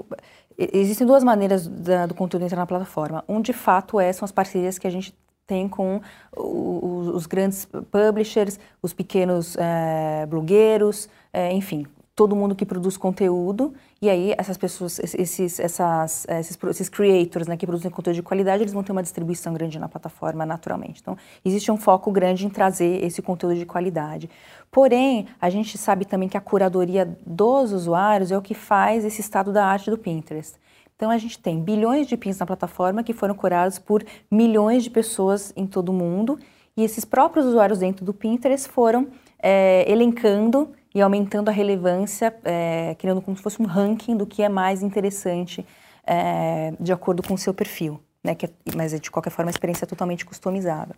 existem 0.56 1.06
duas 1.06 1.22
maneiras 1.22 1.66
da, 1.66 2.06
do 2.06 2.14
conteúdo 2.14 2.44
entrar 2.44 2.58
na 2.58 2.66
plataforma. 2.66 3.24
Um, 3.28 3.40
de 3.40 3.52
fato, 3.52 4.00
é, 4.00 4.12
são 4.12 4.24
as 4.24 4.32
parcerias 4.32 4.78
que 4.78 4.86
a 4.86 4.90
gente 4.90 5.14
tem 5.46 5.68
com 5.68 6.00
os, 6.36 7.26
grandes 7.26 7.68
publishers, 7.90 8.58
os 8.80 8.92
pequenos 8.92 9.56
é, 9.56 10.24
blogueiros, 10.26 11.08
é, 11.32 11.52
enfim, 11.52 11.86
todo 12.20 12.36
mundo 12.36 12.54
que 12.54 12.66
produz 12.66 12.98
conteúdo 12.98 13.72
e 14.02 14.10
aí 14.10 14.34
essas 14.36 14.58
pessoas, 14.58 14.98
esses, 14.98 15.58
essas, 15.58 16.26
esses, 16.28 16.58
esses 16.68 16.88
creators 16.90 17.46
né, 17.46 17.56
que 17.56 17.66
produzem 17.66 17.90
conteúdo 17.90 18.16
de 18.16 18.22
qualidade, 18.22 18.62
eles 18.62 18.74
vão 18.74 18.82
ter 18.82 18.92
uma 18.92 19.02
distribuição 19.02 19.54
grande 19.54 19.78
na 19.78 19.88
plataforma 19.88 20.44
naturalmente. 20.44 21.00
Então, 21.00 21.16
existe 21.42 21.72
um 21.72 21.78
foco 21.78 22.12
grande 22.12 22.44
em 22.44 22.50
trazer 22.50 23.02
esse 23.02 23.22
conteúdo 23.22 23.56
de 23.56 23.64
qualidade. 23.64 24.28
Porém, 24.70 25.28
a 25.40 25.48
gente 25.48 25.78
sabe 25.78 26.04
também 26.04 26.28
que 26.28 26.36
a 26.36 26.42
curadoria 26.42 27.08
dos 27.26 27.72
usuários 27.72 28.30
é 28.30 28.36
o 28.36 28.42
que 28.42 28.52
faz 28.52 29.02
esse 29.02 29.22
estado 29.22 29.50
da 29.50 29.64
arte 29.64 29.90
do 29.90 29.96
Pinterest. 29.96 30.58
Então, 30.94 31.10
a 31.10 31.16
gente 31.16 31.38
tem 31.38 31.58
bilhões 31.58 32.06
de 32.06 32.18
pins 32.18 32.38
na 32.38 32.44
plataforma 32.44 33.02
que 33.02 33.14
foram 33.14 33.34
curados 33.34 33.78
por 33.78 34.04
milhões 34.30 34.84
de 34.84 34.90
pessoas 34.90 35.54
em 35.56 35.66
todo 35.66 35.88
o 35.88 35.94
mundo 35.94 36.38
e 36.76 36.84
esses 36.84 37.02
próprios 37.02 37.46
usuários 37.46 37.78
dentro 37.78 38.04
do 38.04 38.12
Pinterest 38.12 38.68
foram 38.68 39.08
é, 39.42 39.90
elencando 39.90 40.68
e 40.94 41.00
aumentando 41.00 41.48
a 41.48 41.52
relevância, 41.52 42.34
é, 42.44 42.94
criando 42.98 43.22
como 43.22 43.36
se 43.36 43.42
fosse 43.42 43.60
um 43.62 43.66
ranking 43.66 44.16
do 44.16 44.26
que 44.26 44.42
é 44.42 44.48
mais 44.48 44.82
interessante 44.82 45.64
é, 46.04 46.72
de 46.80 46.92
acordo 46.92 47.22
com 47.22 47.34
o 47.34 47.38
seu 47.38 47.54
perfil. 47.54 48.00
Né, 48.22 48.34
que, 48.34 48.44
é, 48.44 48.50
mas 48.76 48.92
de 49.00 49.10
qualquer 49.10 49.30
forma 49.30 49.48
a 49.48 49.52
experiência 49.52 49.86
é 49.86 49.88
totalmente 49.88 50.26
customizável. 50.26 50.94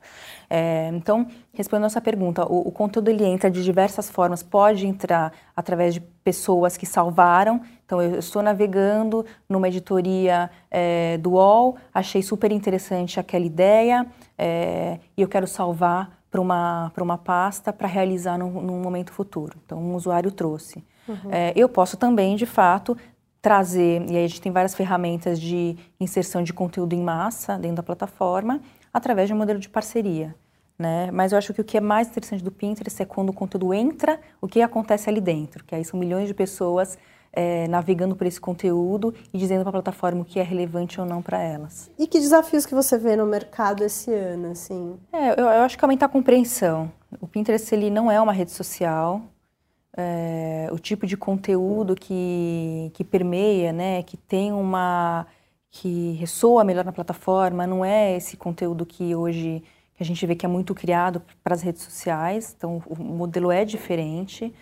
É, 0.51 0.91
então, 0.93 1.25
respondendo 1.55 1.85
a 1.85 1.87
nossa 1.87 2.01
pergunta, 2.01 2.45
o, 2.45 2.67
o, 2.67 2.73
conteúdo 2.73 3.11
ele 3.11 3.25
entra 3.25 3.49
de 3.49 3.63
diversas 3.63 4.11
formas, 4.11 4.43
pode 4.43 4.89
entrar 4.89 5.33
através 5.55 5.95
de 5.95 6.01
pessoas 6.01 6.77
que 6.77 6.85
salvaram. 6.85 7.61
Então, 7.87 8.03
eu, 8.03 8.15
eu 8.15 8.19
estou 8.19 8.43
navegando 8.43 9.25
numa 9.49 9.69
editoria 9.69 10.51
é, 10.69 11.17
do 11.19 11.35
UOL, 11.35 11.77
achei 11.95 12.23
super 12.23 12.51
interessante 12.51 13.21
aquela 13.21 13.47
ideia 13.47 14.05
é, 14.37 14.99
e 15.17 15.23
eu 15.23 15.29
quero 15.29 15.47
salvar 15.47 16.22
para 16.33 16.41
uma, 16.41 16.91
uma 16.99 17.19
pasta 17.19 17.75
para 17.75 17.87
realizar 17.87 18.39
num, 18.39 18.51
num, 18.63 18.81
momento 18.81 19.13
futuro. 19.13 19.59
Então, 19.67 19.79
um 19.79 19.95
usuário 19.95 20.33
trouxe. 20.33 20.83
Uhum. 21.07 21.31
É, 21.31 21.53
eu 21.55 21.69
posso 21.69 21.99
também, 21.99 22.37
de 22.37 22.47
fato, 22.47 22.97
trazer, 23.43 24.03
e 24.11 24.17
aí 24.17 24.25
a 24.25 24.27
gente 24.27 24.41
tem 24.41 24.51
várias 24.51 24.75
ferramentas 24.75 25.39
de 25.39 25.77
inserção 26.01 26.43
de 26.43 26.55
conteúdo 26.55 26.95
em 26.95 27.03
massa 27.03 27.59
dentro 27.59 27.77
da 27.77 27.83
plataforma, 27.83 28.63
através 28.95 29.29
de 29.29 29.35
um 29.35 29.37
modelo 29.37 29.59
de 29.59 29.69
parceria. 29.69 30.35
Né? 30.79 31.11
Mas 31.13 31.33
eu 31.33 31.39
acho 31.39 31.53
que 31.53 31.61
o 31.61 31.65
que 31.65 31.77
é 31.77 31.81
mais 31.81 32.09
interessante 32.09 32.43
do 32.43 32.51
Pinterest 32.51 33.03
é 33.03 33.05
quando 33.05 33.29
o 33.29 33.33
conteúdo 33.35 33.75
entra, 33.75 34.19
o 34.41 34.49
que 34.49 34.63
acontece 34.63 35.11
ali 35.11 35.21
dentro, 35.21 35.63
que 35.65 35.75
aí 35.75 35.85
são 35.85 36.01
milhões 36.01 36.29
de 36.29 36.35
pessoas 36.35 36.97
é, 37.33 37.67
navegando 37.69 38.15
por 38.15 38.27
esse 38.27 38.41
conteúdo 38.41 39.15
e 39.33 39.39
dizendo 39.39 39.63
para 39.63 39.71
a 39.71 39.73
plataforma 39.73 40.21
o 40.21 40.25
que 40.25 40.39
é 40.39 40.43
relevante 40.43 41.01
ou 41.01 41.07
não 41.07 41.23
para 41.23 41.41
elas. 41.41 41.91
E 41.99 42.07
que 42.07 42.21
desafios 42.21 42.67
que 42.67 42.75
você 42.75 42.99
vê 42.99 43.17
no 43.17 43.25
mercado 43.25 43.83
esse 43.83 44.13
ano, 44.13 44.51
assim? 44.51 44.99
É, 45.13 45.31
eu, 45.31 45.45
eu 45.45 45.63
acho 45.63 45.79
que 45.79 45.85
aumentar 45.85 46.07
a 46.07 46.09
compreensão. 46.11 46.93
O 47.21 47.27
Pinterest 47.27 47.75
ele 47.75 47.91
não 47.91 48.11
é 48.11 48.21
uma 48.21 48.33
rede 48.33 48.51
social. 48.51 49.23
É, 49.97 50.69
o 50.73 50.79
tipo 50.79 51.07
de 51.07 51.17
conteúdo 51.17 51.95
que, 51.95 52.91
que 52.95 53.05
permeia, 53.05 53.73
né, 53.73 54.03
que 54.03 54.17
tem 54.17 54.53
uma 54.53 55.27
que 55.71 56.13
ressoa 56.13 56.65
melhor 56.65 56.85
na 56.85 56.93
plataforma, 56.93 57.67
não 57.67 57.83
é 57.83 58.15
esse 58.17 58.37
conteúdo 58.37 58.85
que 58.85 59.15
hoje 59.15 59.63
que 59.95 60.03
a 60.03 60.07
gente 60.07 60.27
vê 60.27 60.35
que 60.35 60.45
é 60.45 60.49
muito 60.49 60.75
criado 60.75 61.23
para 61.43 61.55
as 61.55 61.63
redes 61.63 61.83
sociais. 61.83 62.55
Então 62.57 62.83
o 62.87 63.03
modelo 63.03 63.51
é 63.51 63.65
diferente. 63.65 64.53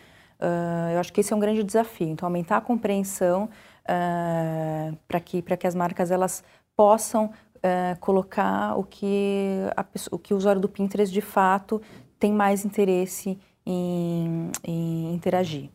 Uh, 0.41 0.93
eu 0.95 1.01
acho 1.01 1.13
que 1.13 1.21
esse 1.21 1.33
é 1.33 1.37
um 1.37 1.41
grande 1.41 1.63
desafio. 1.63 2.09
Então, 2.09 2.27
aumentar 2.27 2.57
a 2.57 2.61
compreensão 2.61 3.45
uh, 3.85 4.97
para 5.07 5.21
que, 5.21 5.43
que 5.43 5.67
as 5.67 5.75
marcas 5.75 6.11
elas 6.11 6.43
possam 6.75 7.27
uh, 7.27 8.01
colocar 8.01 8.79
o 8.79 8.85
que, 8.85 9.61
a, 9.77 9.85
o 10.11 10.19
que 10.19 10.33
o 10.33 10.37
usuário 10.37 10.61
do 10.61 10.69
Pinterest 10.69 11.13
de 11.13 11.21
fato 11.21 11.81
tem 12.19 12.33
mais 12.33 12.65
interesse 12.65 13.39
em, 13.67 14.51
em 14.65 15.15
interagir. 15.15 15.71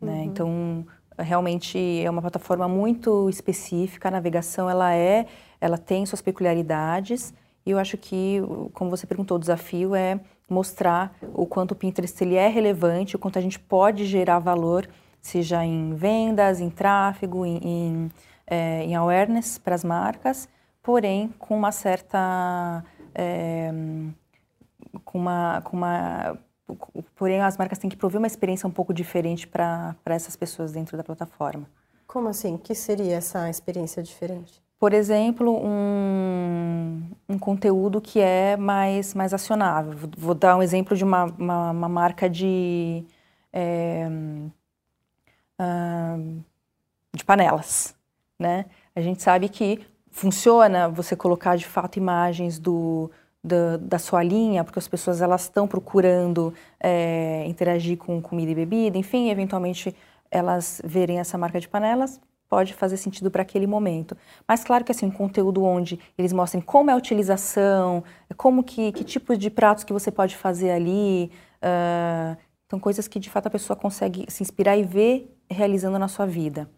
Né? 0.00 0.12
Uhum. 0.12 0.18
Né? 0.18 0.24
Então, 0.24 0.86
realmente 1.18 1.78
é 2.04 2.08
uma 2.08 2.20
plataforma 2.20 2.68
muito 2.68 3.28
específica, 3.28 4.08
a 4.08 4.12
navegação 4.12 4.70
ela 4.70 4.94
é, 4.94 5.26
ela 5.60 5.78
tem 5.78 6.04
suas 6.06 6.22
peculiaridades, 6.22 7.32
e 7.66 7.70
eu 7.70 7.78
acho 7.78 7.96
que, 7.96 8.40
como 8.74 8.90
você 8.90 9.06
perguntou, 9.06 9.36
o 9.36 9.40
desafio 9.40 9.94
é 9.94 10.20
mostrar 10.48 11.16
o 11.34 11.46
quanto 11.46 11.72
o 11.72 11.74
Pinterest 11.74 12.22
ele 12.22 12.34
é 12.34 12.48
relevante, 12.48 13.16
o 13.16 13.18
quanto 13.18 13.38
a 13.38 13.42
gente 13.42 13.58
pode 13.58 14.04
gerar 14.04 14.38
valor, 14.38 14.88
seja 15.20 15.64
em 15.64 15.94
vendas, 15.94 16.60
em 16.60 16.70
tráfego, 16.70 17.46
em, 17.46 17.56
em, 17.62 18.12
é, 18.46 18.84
em 18.84 18.94
awareness 18.94 19.58
para 19.58 19.74
as 19.74 19.84
marcas, 19.84 20.48
porém 20.82 21.28
com 21.38 21.56
uma 21.56 21.72
certa... 21.72 22.84
É, 23.14 23.70
com 25.04 25.18
uma, 25.18 25.60
com 25.62 25.76
uma 25.76 26.38
porém 27.14 27.40
as 27.40 27.56
marcas 27.56 27.78
têm 27.78 27.90
que 27.90 27.96
prover 27.96 28.18
uma 28.18 28.26
experiência 28.26 28.66
um 28.66 28.70
pouco 28.70 28.94
diferente 28.94 29.46
para 29.46 29.96
essas 30.06 30.34
pessoas 30.36 30.72
dentro 30.72 30.96
da 30.96 31.04
plataforma. 31.04 31.68
Como 32.06 32.28
assim? 32.28 32.54
O 32.54 32.58
que 32.58 32.74
seria 32.74 33.16
essa 33.16 33.50
experiência 33.50 34.02
diferente? 34.02 34.63
Por 34.84 34.92
exemplo, 34.92 35.50
um, 35.64 37.00
um 37.26 37.38
conteúdo 37.38 38.02
que 38.02 38.20
é 38.20 38.54
mais, 38.54 39.14
mais 39.14 39.32
acionável. 39.32 39.94
Vou 40.14 40.34
dar 40.34 40.58
um 40.58 40.62
exemplo 40.62 40.94
de 40.94 41.02
uma, 41.02 41.24
uma, 41.24 41.70
uma 41.70 41.88
marca 41.88 42.28
de, 42.28 43.02
é, 43.50 44.06
uh, 45.58 46.44
de 47.14 47.24
panelas. 47.24 47.96
Né? 48.38 48.66
A 48.94 49.00
gente 49.00 49.22
sabe 49.22 49.48
que 49.48 49.80
funciona 50.10 50.86
você 50.86 51.16
colocar 51.16 51.56
de 51.56 51.64
fato 51.64 51.96
imagens 51.96 52.58
do, 52.58 53.10
da, 53.42 53.78
da, 53.78 53.98
sua 53.98 54.22
linha, 54.22 54.64
porque 54.64 54.78
as 54.78 54.86
pessoas 54.86 55.22
elas 55.22 55.44
estão 55.44 55.66
procurando 55.66 56.52
é, 56.78 57.42
interagir 57.46 57.96
com 57.96 58.20
comida 58.20 58.50
e 58.50 58.54
bebida, 58.54 58.98
enfim, 58.98 59.30
eventualmente 59.30 59.96
elas 60.30 60.82
verem 60.84 61.20
essa 61.20 61.38
marca 61.38 61.58
de 61.58 61.70
panelas, 61.70 62.20
pode 62.48 62.74
fazer 62.74 62.96
sentido 62.96 63.30
para 63.30 63.42
aquele 63.42 63.66
momento. 63.66 64.16
Mas 64.46 64.64
claro 64.64 64.84
que 64.84 64.92
assim, 64.92 65.06
um 65.06 65.10
conteúdo 65.10 65.64
onde 65.64 65.98
eles 66.16 66.32
mostrem 66.32 66.62
como 66.62 66.90
é 66.90 66.92
a 66.92 66.96
utilização, 66.96 68.04
como 68.36 68.62
que, 68.62 68.92
que 68.92 69.04
tipo 69.04 69.36
de 69.36 69.50
pratos 69.50 69.84
que 69.84 69.92
você 69.92 70.10
pode 70.10 70.36
fazer 70.36 70.70
ali, 70.70 71.30
uh, 71.62 72.36
então 72.66 72.78
coisas 72.78 73.08
que 73.08 73.18
de 73.18 73.30
fato 73.30 73.46
a 73.46 73.50
pessoa 73.50 73.76
consegue 73.76 74.26
se 74.28 74.42
inspirar 74.42 74.76
e 74.76 74.82
ver 74.82 75.36
realizando 75.50 75.98
na 75.98 76.08
sua 76.08 76.26
vida. 76.26 76.68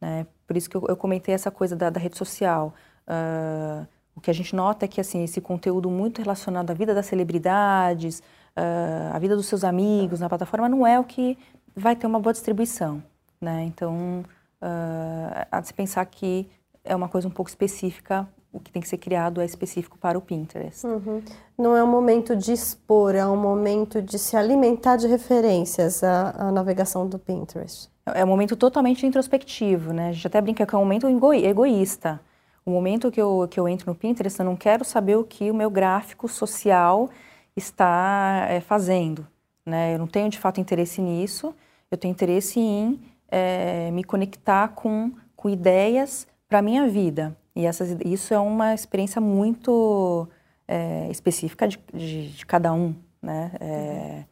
Né? 0.00 0.26
Por 0.46 0.56
isso 0.56 0.68
que 0.68 0.76
eu, 0.76 0.84
eu 0.88 0.96
comentei 0.96 1.34
essa 1.34 1.50
coisa 1.50 1.74
da, 1.74 1.90
da 1.90 2.00
rede 2.00 2.16
social. 2.16 2.74
Uh, 3.08 3.86
o 4.16 4.20
que 4.20 4.30
a 4.30 4.34
gente 4.34 4.54
nota 4.54 4.84
é 4.84 4.88
que 4.88 5.00
assim 5.00 5.24
esse 5.24 5.40
conteúdo 5.40 5.90
muito 5.90 6.20
relacionado 6.22 6.70
à 6.70 6.74
vida 6.74 6.94
das 6.94 7.06
celebridades, 7.06 8.20
uh, 8.56 9.14
à 9.14 9.18
vida 9.18 9.34
dos 9.34 9.46
seus 9.46 9.64
amigos 9.64 10.20
na 10.20 10.28
plataforma 10.28 10.68
não 10.68 10.86
é 10.86 10.98
o 10.98 11.04
que 11.04 11.36
vai 11.74 11.96
ter 11.96 12.06
uma 12.06 12.20
boa 12.20 12.32
distribuição, 12.32 13.02
né? 13.40 13.64
Então, 13.64 14.24
uh, 14.64 15.46
há 15.50 15.60
de 15.60 15.68
se 15.68 15.74
pensar 15.74 16.04
que 16.06 16.48
é 16.82 16.96
uma 16.96 17.08
coisa 17.08 17.28
um 17.28 17.30
pouco 17.30 17.50
específica, 17.50 18.28
o 18.52 18.60
que 18.60 18.70
tem 18.70 18.80
que 18.80 18.88
ser 18.88 18.98
criado 18.98 19.40
é 19.40 19.44
específico 19.44 19.98
para 19.98 20.16
o 20.16 20.20
Pinterest. 20.20 20.86
Uhum. 20.86 21.22
Não 21.58 21.76
é 21.76 21.82
um 21.82 21.90
momento 21.90 22.36
de 22.36 22.52
expor, 22.52 23.14
é 23.14 23.26
um 23.26 23.36
momento 23.36 24.00
de 24.00 24.18
se 24.18 24.36
alimentar 24.36 24.96
de 24.96 25.08
referências 25.08 26.04
à, 26.04 26.30
à 26.30 26.52
navegação 26.52 27.08
do 27.08 27.18
Pinterest. 27.18 27.90
É 28.06 28.24
um 28.24 28.28
momento 28.28 28.54
totalmente 28.54 29.04
introspectivo, 29.04 29.92
né? 29.92 30.10
A 30.10 30.12
gente 30.12 30.26
até 30.26 30.40
brinca 30.40 30.64
que 30.64 30.74
é 30.74 30.78
um 30.78 30.82
momento 30.82 31.08
egoísta. 31.08 32.20
O 32.64 32.70
momento 32.70 33.10
que 33.10 33.20
eu, 33.20 33.48
que 33.50 33.58
eu 33.58 33.66
entro 33.66 33.90
no 33.90 33.94
Pinterest, 33.94 34.38
eu 34.38 34.46
não 34.46 34.56
quero 34.56 34.84
saber 34.84 35.16
o 35.16 35.24
que 35.24 35.50
o 35.50 35.54
meu 35.54 35.70
gráfico 35.70 36.28
social 36.28 37.10
está 37.56 38.46
é, 38.48 38.60
fazendo. 38.60 39.26
Né? 39.66 39.94
Eu 39.94 39.98
não 39.98 40.06
tenho 40.06 40.28
de 40.28 40.38
fato 40.38 40.60
interesse 40.60 41.00
nisso, 41.00 41.54
eu 41.90 41.98
tenho 41.98 42.12
interesse 42.12 42.60
em 42.60 43.00
é, 43.36 43.90
me 43.90 44.04
conectar 44.04 44.68
com, 44.68 45.12
com 45.34 45.50
ideias 45.50 46.24
para 46.48 46.60
a 46.60 46.62
minha 46.62 46.86
vida. 46.86 47.36
E 47.56 47.66
essas, 47.66 47.96
isso 48.04 48.32
é 48.32 48.38
uma 48.38 48.72
experiência 48.72 49.20
muito 49.20 50.28
é, 50.68 51.08
específica 51.10 51.66
de, 51.66 51.80
de, 51.92 52.28
de, 52.30 52.46
cada 52.46 52.72
um. 52.72 52.94
Né? 53.20 53.50
Uhum. 53.60 54.24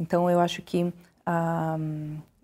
Então, 0.00 0.30
eu 0.30 0.40
acho 0.40 0.62
que 0.62 0.90
a, 1.26 1.76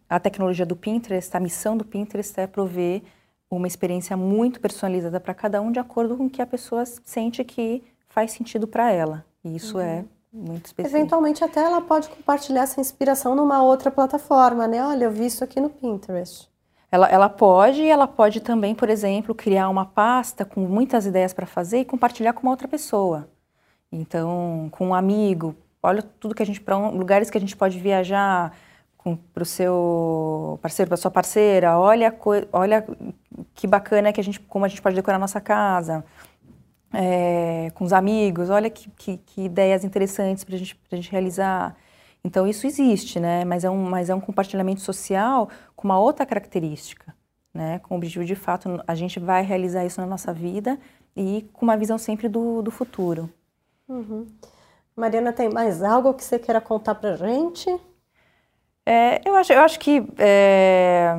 a 0.06 0.20
tecnologia 0.20 0.66
do 0.66 0.76
Pinterest, 0.76 1.34
a 1.34 1.40
missão 1.40 1.78
do 1.78 1.84
Pinterest 1.84 2.38
é 2.38 2.46
prover 2.46 3.02
uma 3.50 3.66
experiência 3.66 4.14
muito 4.14 4.60
personalizada 4.60 5.18
para 5.18 5.32
cada 5.32 5.62
um, 5.62 5.72
de 5.72 5.78
acordo 5.78 6.16
com 6.16 6.26
o 6.26 6.30
que 6.30 6.42
a 6.42 6.46
pessoa 6.46 6.84
sente 6.84 7.42
que 7.42 7.82
faz 8.08 8.32
sentido 8.32 8.66
para 8.66 8.90
ela. 8.90 9.24
E 9.42 9.56
isso 9.56 9.78
é 9.78 9.84
uhum. 9.84 9.98
é 10.00 10.04
muito 10.32 10.66
específico. 10.66 10.96
Eventualmente 10.96 11.44
até 11.44 11.60
ela 11.60 11.80
pode 11.80 12.08
compartilhar 12.08 12.62
essa 12.62 12.80
inspiração 12.80 13.34
numa 13.34 13.62
outra 13.62 13.90
plataforma, 13.90 14.66
né? 14.66 14.84
Olha, 14.84 15.04
eu 15.04 15.10
vi 15.10 15.26
isso 15.26 15.44
aqui 15.44 15.60
no 15.60 15.68
Pinterest. 15.68 16.50
Ela, 16.90 17.08
ela 17.08 17.28
pode, 17.28 17.86
ela 17.86 18.06
pode 18.06 18.40
também, 18.40 18.74
por 18.74 18.90
exemplo, 18.90 19.34
criar 19.34 19.68
uma 19.68 19.86
pasta 19.86 20.44
com 20.44 20.60
muitas 20.60 21.06
ideias 21.06 21.32
para 21.32 21.46
fazer 21.46 21.80
e 21.80 21.84
compartilhar 21.84 22.32
com 22.32 22.42
uma 22.42 22.50
outra 22.50 22.68
pessoa. 22.68 23.28
Então, 23.90 24.68
com 24.70 24.88
um 24.88 24.94
amigo, 24.94 25.54
olha 25.82 26.02
tudo 26.02 26.34
que 26.34 26.42
a 26.42 26.46
gente 26.46 26.60
para 26.60 26.76
lugares 26.88 27.30
que 27.30 27.38
a 27.38 27.40
gente 27.40 27.56
pode 27.56 27.78
viajar, 27.78 28.52
para 29.34 29.42
o 29.42 29.46
seu 29.46 30.58
parceiro, 30.62 30.88
para 30.88 30.96
sua 30.96 31.10
parceira, 31.10 31.78
olha, 31.78 32.14
olha 32.52 32.86
que 33.54 33.66
bacana 33.66 34.12
que 34.12 34.20
a 34.20 34.24
gente, 34.24 34.38
como 34.40 34.64
a 34.64 34.68
gente 34.68 34.80
pode 34.80 34.94
decorar 34.94 35.16
a 35.16 35.20
nossa 35.20 35.40
casa, 35.40 36.04
é, 36.92 37.70
com 37.74 37.84
os 37.84 37.92
amigos, 37.92 38.50
olha 38.50 38.68
que, 38.68 38.90
que, 38.90 39.16
que 39.18 39.44
ideias 39.44 39.84
interessantes 39.84 40.44
para 40.44 40.56
gente, 40.56 40.78
a 40.90 40.96
gente 40.96 41.10
realizar. 41.10 41.76
Então 42.24 42.46
isso 42.46 42.66
existe, 42.66 43.18
né? 43.18 43.44
Mas 43.44 43.64
é 43.64 43.70
um, 43.70 43.88
mas 43.88 44.10
é 44.10 44.14
um 44.14 44.20
compartilhamento 44.20 44.80
social 44.80 45.48
com 45.74 45.88
uma 45.88 45.98
outra 45.98 46.24
característica, 46.26 47.14
né? 47.52 47.78
Com 47.80 47.94
o 47.94 47.96
objetivo 47.96 48.24
de 48.24 48.34
fato 48.34 48.82
a 48.86 48.94
gente 48.94 49.18
vai 49.18 49.42
realizar 49.42 49.84
isso 49.84 50.00
na 50.00 50.06
nossa 50.06 50.32
vida 50.32 50.78
e 51.16 51.48
com 51.52 51.64
uma 51.64 51.76
visão 51.76 51.98
sempre 51.98 52.28
do, 52.28 52.62
do 52.62 52.70
futuro. 52.70 53.28
Uhum. 53.88 54.26
Mariana, 54.94 55.32
tem 55.32 55.48
mais 55.48 55.82
algo 55.82 56.14
que 56.14 56.22
você 56.22 56.38
queira 56.38 56.60
contar 56.60 56.94
para 56.94 57.16
gente? 57.16 57.68
É, 58.84 59.26
eu, 59.26 59.34
acho, 59.36 59.52
eu 59.52 59.60
acho 59.60 59.78
que 59.78 60.04
é, 60.18 61.14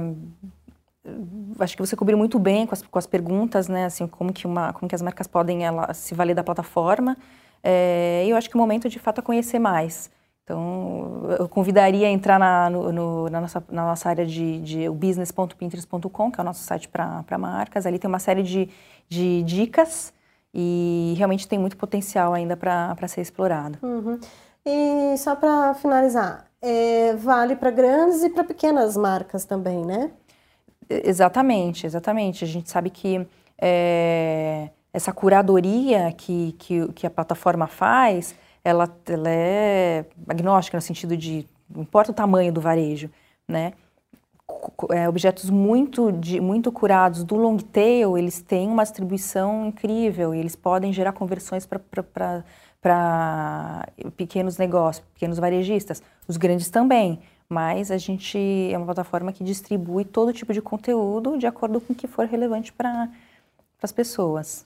acho 1.60 1.76
que 1.76 1.86
você 1.86 1.96
cobriu 1.96 2.18
muito 2.18 2.40
bem 2.40 2.66
com 2.66 2.74
as, 2.74 2.82
com 2.82 3.00
as 3.00 3.08
perguntas, 3.08 3.68
né? 3.68 3.86
Assim, 3.86 4.08
como 4.08 4.32
que 4.32 4.48
uma, 4.48 4.74
como 4.74 4.88
que 4.88 4.96
as 4.96 5.02
marcas 5.02 5.28
podem 5.28 5.66
ela, 5.66 5.94
se 5.94 6.14
valer 6.14 6.36
da 6.36 6.44
plataforma. 6.44 7.18
É, 7.64 8.26
eu 8.28 8.36
acho 8.36 8.50
que 8.50 8.56
o 8.56 8.60
momento 8.60 8.90
de 8.90 9.00
fato 9.00 9.20
é 9.20 9.22
conhecer 9.22 9.60
mais. 9.60 10.10
Então, 10.44 11.26
eu 11.40 11.48
convidaria 11.48 12.08
a 12.08 12.10
entrar 12.10 12.38
na, 12.38 12.70
no, 12.70 12.92
no, 12.92 13.30
na, 13.30 13.40
nossa, 13.40 13.64
na 13.72 13.86
nossa 13.86 14.10
área 14.10 14.26
de, 14.26 14.60
de 14.60 14.90
business.pinterest.com, 14.90 16.32
que 16.32 16.40
é 16.40 16.42
o 16.42 16.46
nosso 16.46 16.64
site 16.64 16.90
para 16.90 17.38
marcas. 17.38 17.86
Ali 17.86 17.98
tem 17.98 18.10
uma 18.10 18.20
série 18.20 18.44
de, 18.44 18.70
de 19.08 19.42
dicas 19.44 20.14
e 20.54 21.14
realmente 21.18 21.48
tem 21.48 21.58
muito 21.58 21.78
potencial 21.78 22.34
ainda 22.34 22.58
para 22.58 23.08
ser 23.08 23.22
explorado. 23.22 23.80
Uhum. 23.82 24.20
E 24.66 25.18
só 25.18 25.36
para 25.36 25.74
finalizar, 25.76 26.46
é, 26.62 27.16
vale 27.16 27.56
para 27.56 27.72
grandes 27.72 28.22
e 28.24 28.30
para 28.30 28.44
pequenas 28.44 28.98
marcas 28.98 29.46
também, 29.46 29.86
né? 29.86 30.12
Exatamente, 30.90 31.86
exatamente. 31.86 32.44
A 32.44 32.48
gente 32.48 32.70
sabe 32.70 32.90
que 32.90 33.26
é, 33.60 34.70
essa 34.94 35.12
curadoria 35.12 36.12
que, 36.12 36.54
que, 36.60 36.88
que, 36.94 37.08
a 37.08 37.10
plataforma 37.10 37.68
faz, 37.68 38.36
ela, 38.64 38.90
ela 39.08 39.30
é 39.30 40.06
agnóstica 40.28 40.78
no 40.78 40.82
sentido 40.82 41.16
de 41.18 41.48
não 41.70 41.82
importa 41.82 42.12
o 42.12 42.14
tamanho 42.14 42.52
do 42.54 42.62
varejo, 42.62 43.10
né? 43.48 43.74
É, 44.92 45.10
objetos 45.10 45.50
muito, 45.50 46.12
de, 46.12 46.40
muito 46.40 46.72
curados 46.72 47.24
do 47.24 47.36
long 47.36 47.58
tail, 47.58 48.18
eles 48.18 48.42
têm 48.42 48.68
uma 48.68 48.84
distribuição 48.84 49.66
incrível 49.68 50.36
e 50.36 50.40
eles 50.40 50.56
podem 50.56 50.94
gerar 50.94 51.14
conversões 51.14 51.66
para 51.66 51.80
pequenos 54.16 54.58
negócios, 54.58 55.06
pequenos 55.14 55.40
varejistas, 55.40 56.04
os 56.28 56.38
grandes 56.38 56.70
também, 56.70 57.20
mas 57.54 57.92
a 57.92 57.98
gente 57.98 58.40
é 58.72 58.76
uma 58.76 58.86
plataforma 58.86 59.32
que 59.32 59.44
distribui 59.44 60.04
todo 60.04 60.34
tipo 60.34 60.52
de 60.52 60.62
conteúdo 60.62 61.38
de 61.38 61.46
acordo 61.46 61.80
com 61.80 61.94
o 61.94 61.96
que 61.96 62.08
for 62.08 62.26
relevante 62.26 62.74
para 62.74 63.08
as 63.82 63.92
pessoas. 63.92 64.66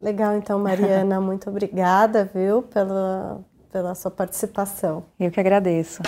Legal, 0.00 0.36
então, 0.36 0.58
Mariana, 0.58 1.20
muito 1.22 1.48
obrigada, 1.48 2.28
viu, 2.32 2.62
pela, 2.62 3.40
pela 3.70 3.94
sua 3.94 4.10
participação. 4.10 5.04
Eu 5.18 5.30
que 5.30 5.40
agradeço. 5.40 6.02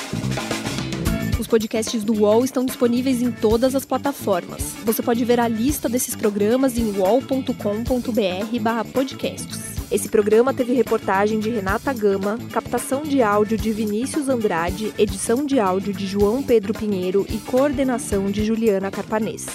Os 1.39 1.47
podcasts 1.47 2.05
do 2.05 2.23
UOL 2.23 2.45
estão 2.45 2.65
disponíveis 2.65 3.23
em 3.23 3.33
todas 3.33 3.75
as 3.75 3.85
plataformas. 3.85 4.75
Você 4.85 5.03
pode 5.03 5.25
ver 5.25 5.41
a 5.41 5.49
lista 5.49 5.89
desses 5.89 6.15
programas 6.15 6.77
em 6.77 6.97
uol.com.br/podcasts. 6.97 9.74
Esse 9.91 10.09
programa 10.09 10.53
teve 10.53 10.73
reportagem 10.73 11.39
de 11.39 11.51
Renata 11.51 11.93
Gama, 11.93 12.39
captação 12.53 13.03
de 13.03 13.23
áudio 13.23 13.57
de 13.57 13.71
Vinícius 13.71 14.29
Andrade, 14.29 14.93
edição 14.99 15.45
de 15.45 15.61
áudio 15.61 15.93
de 15.93 16.07
João 16.07 16.43
Pedro 16.43 16.73
Pinheiro 16.73 17.27
e 17.29 17.39
coordenação 17.39 18.31
de 18.31 18.45
Juliana 18.45 18.91
Carpanês. 18.91 19.47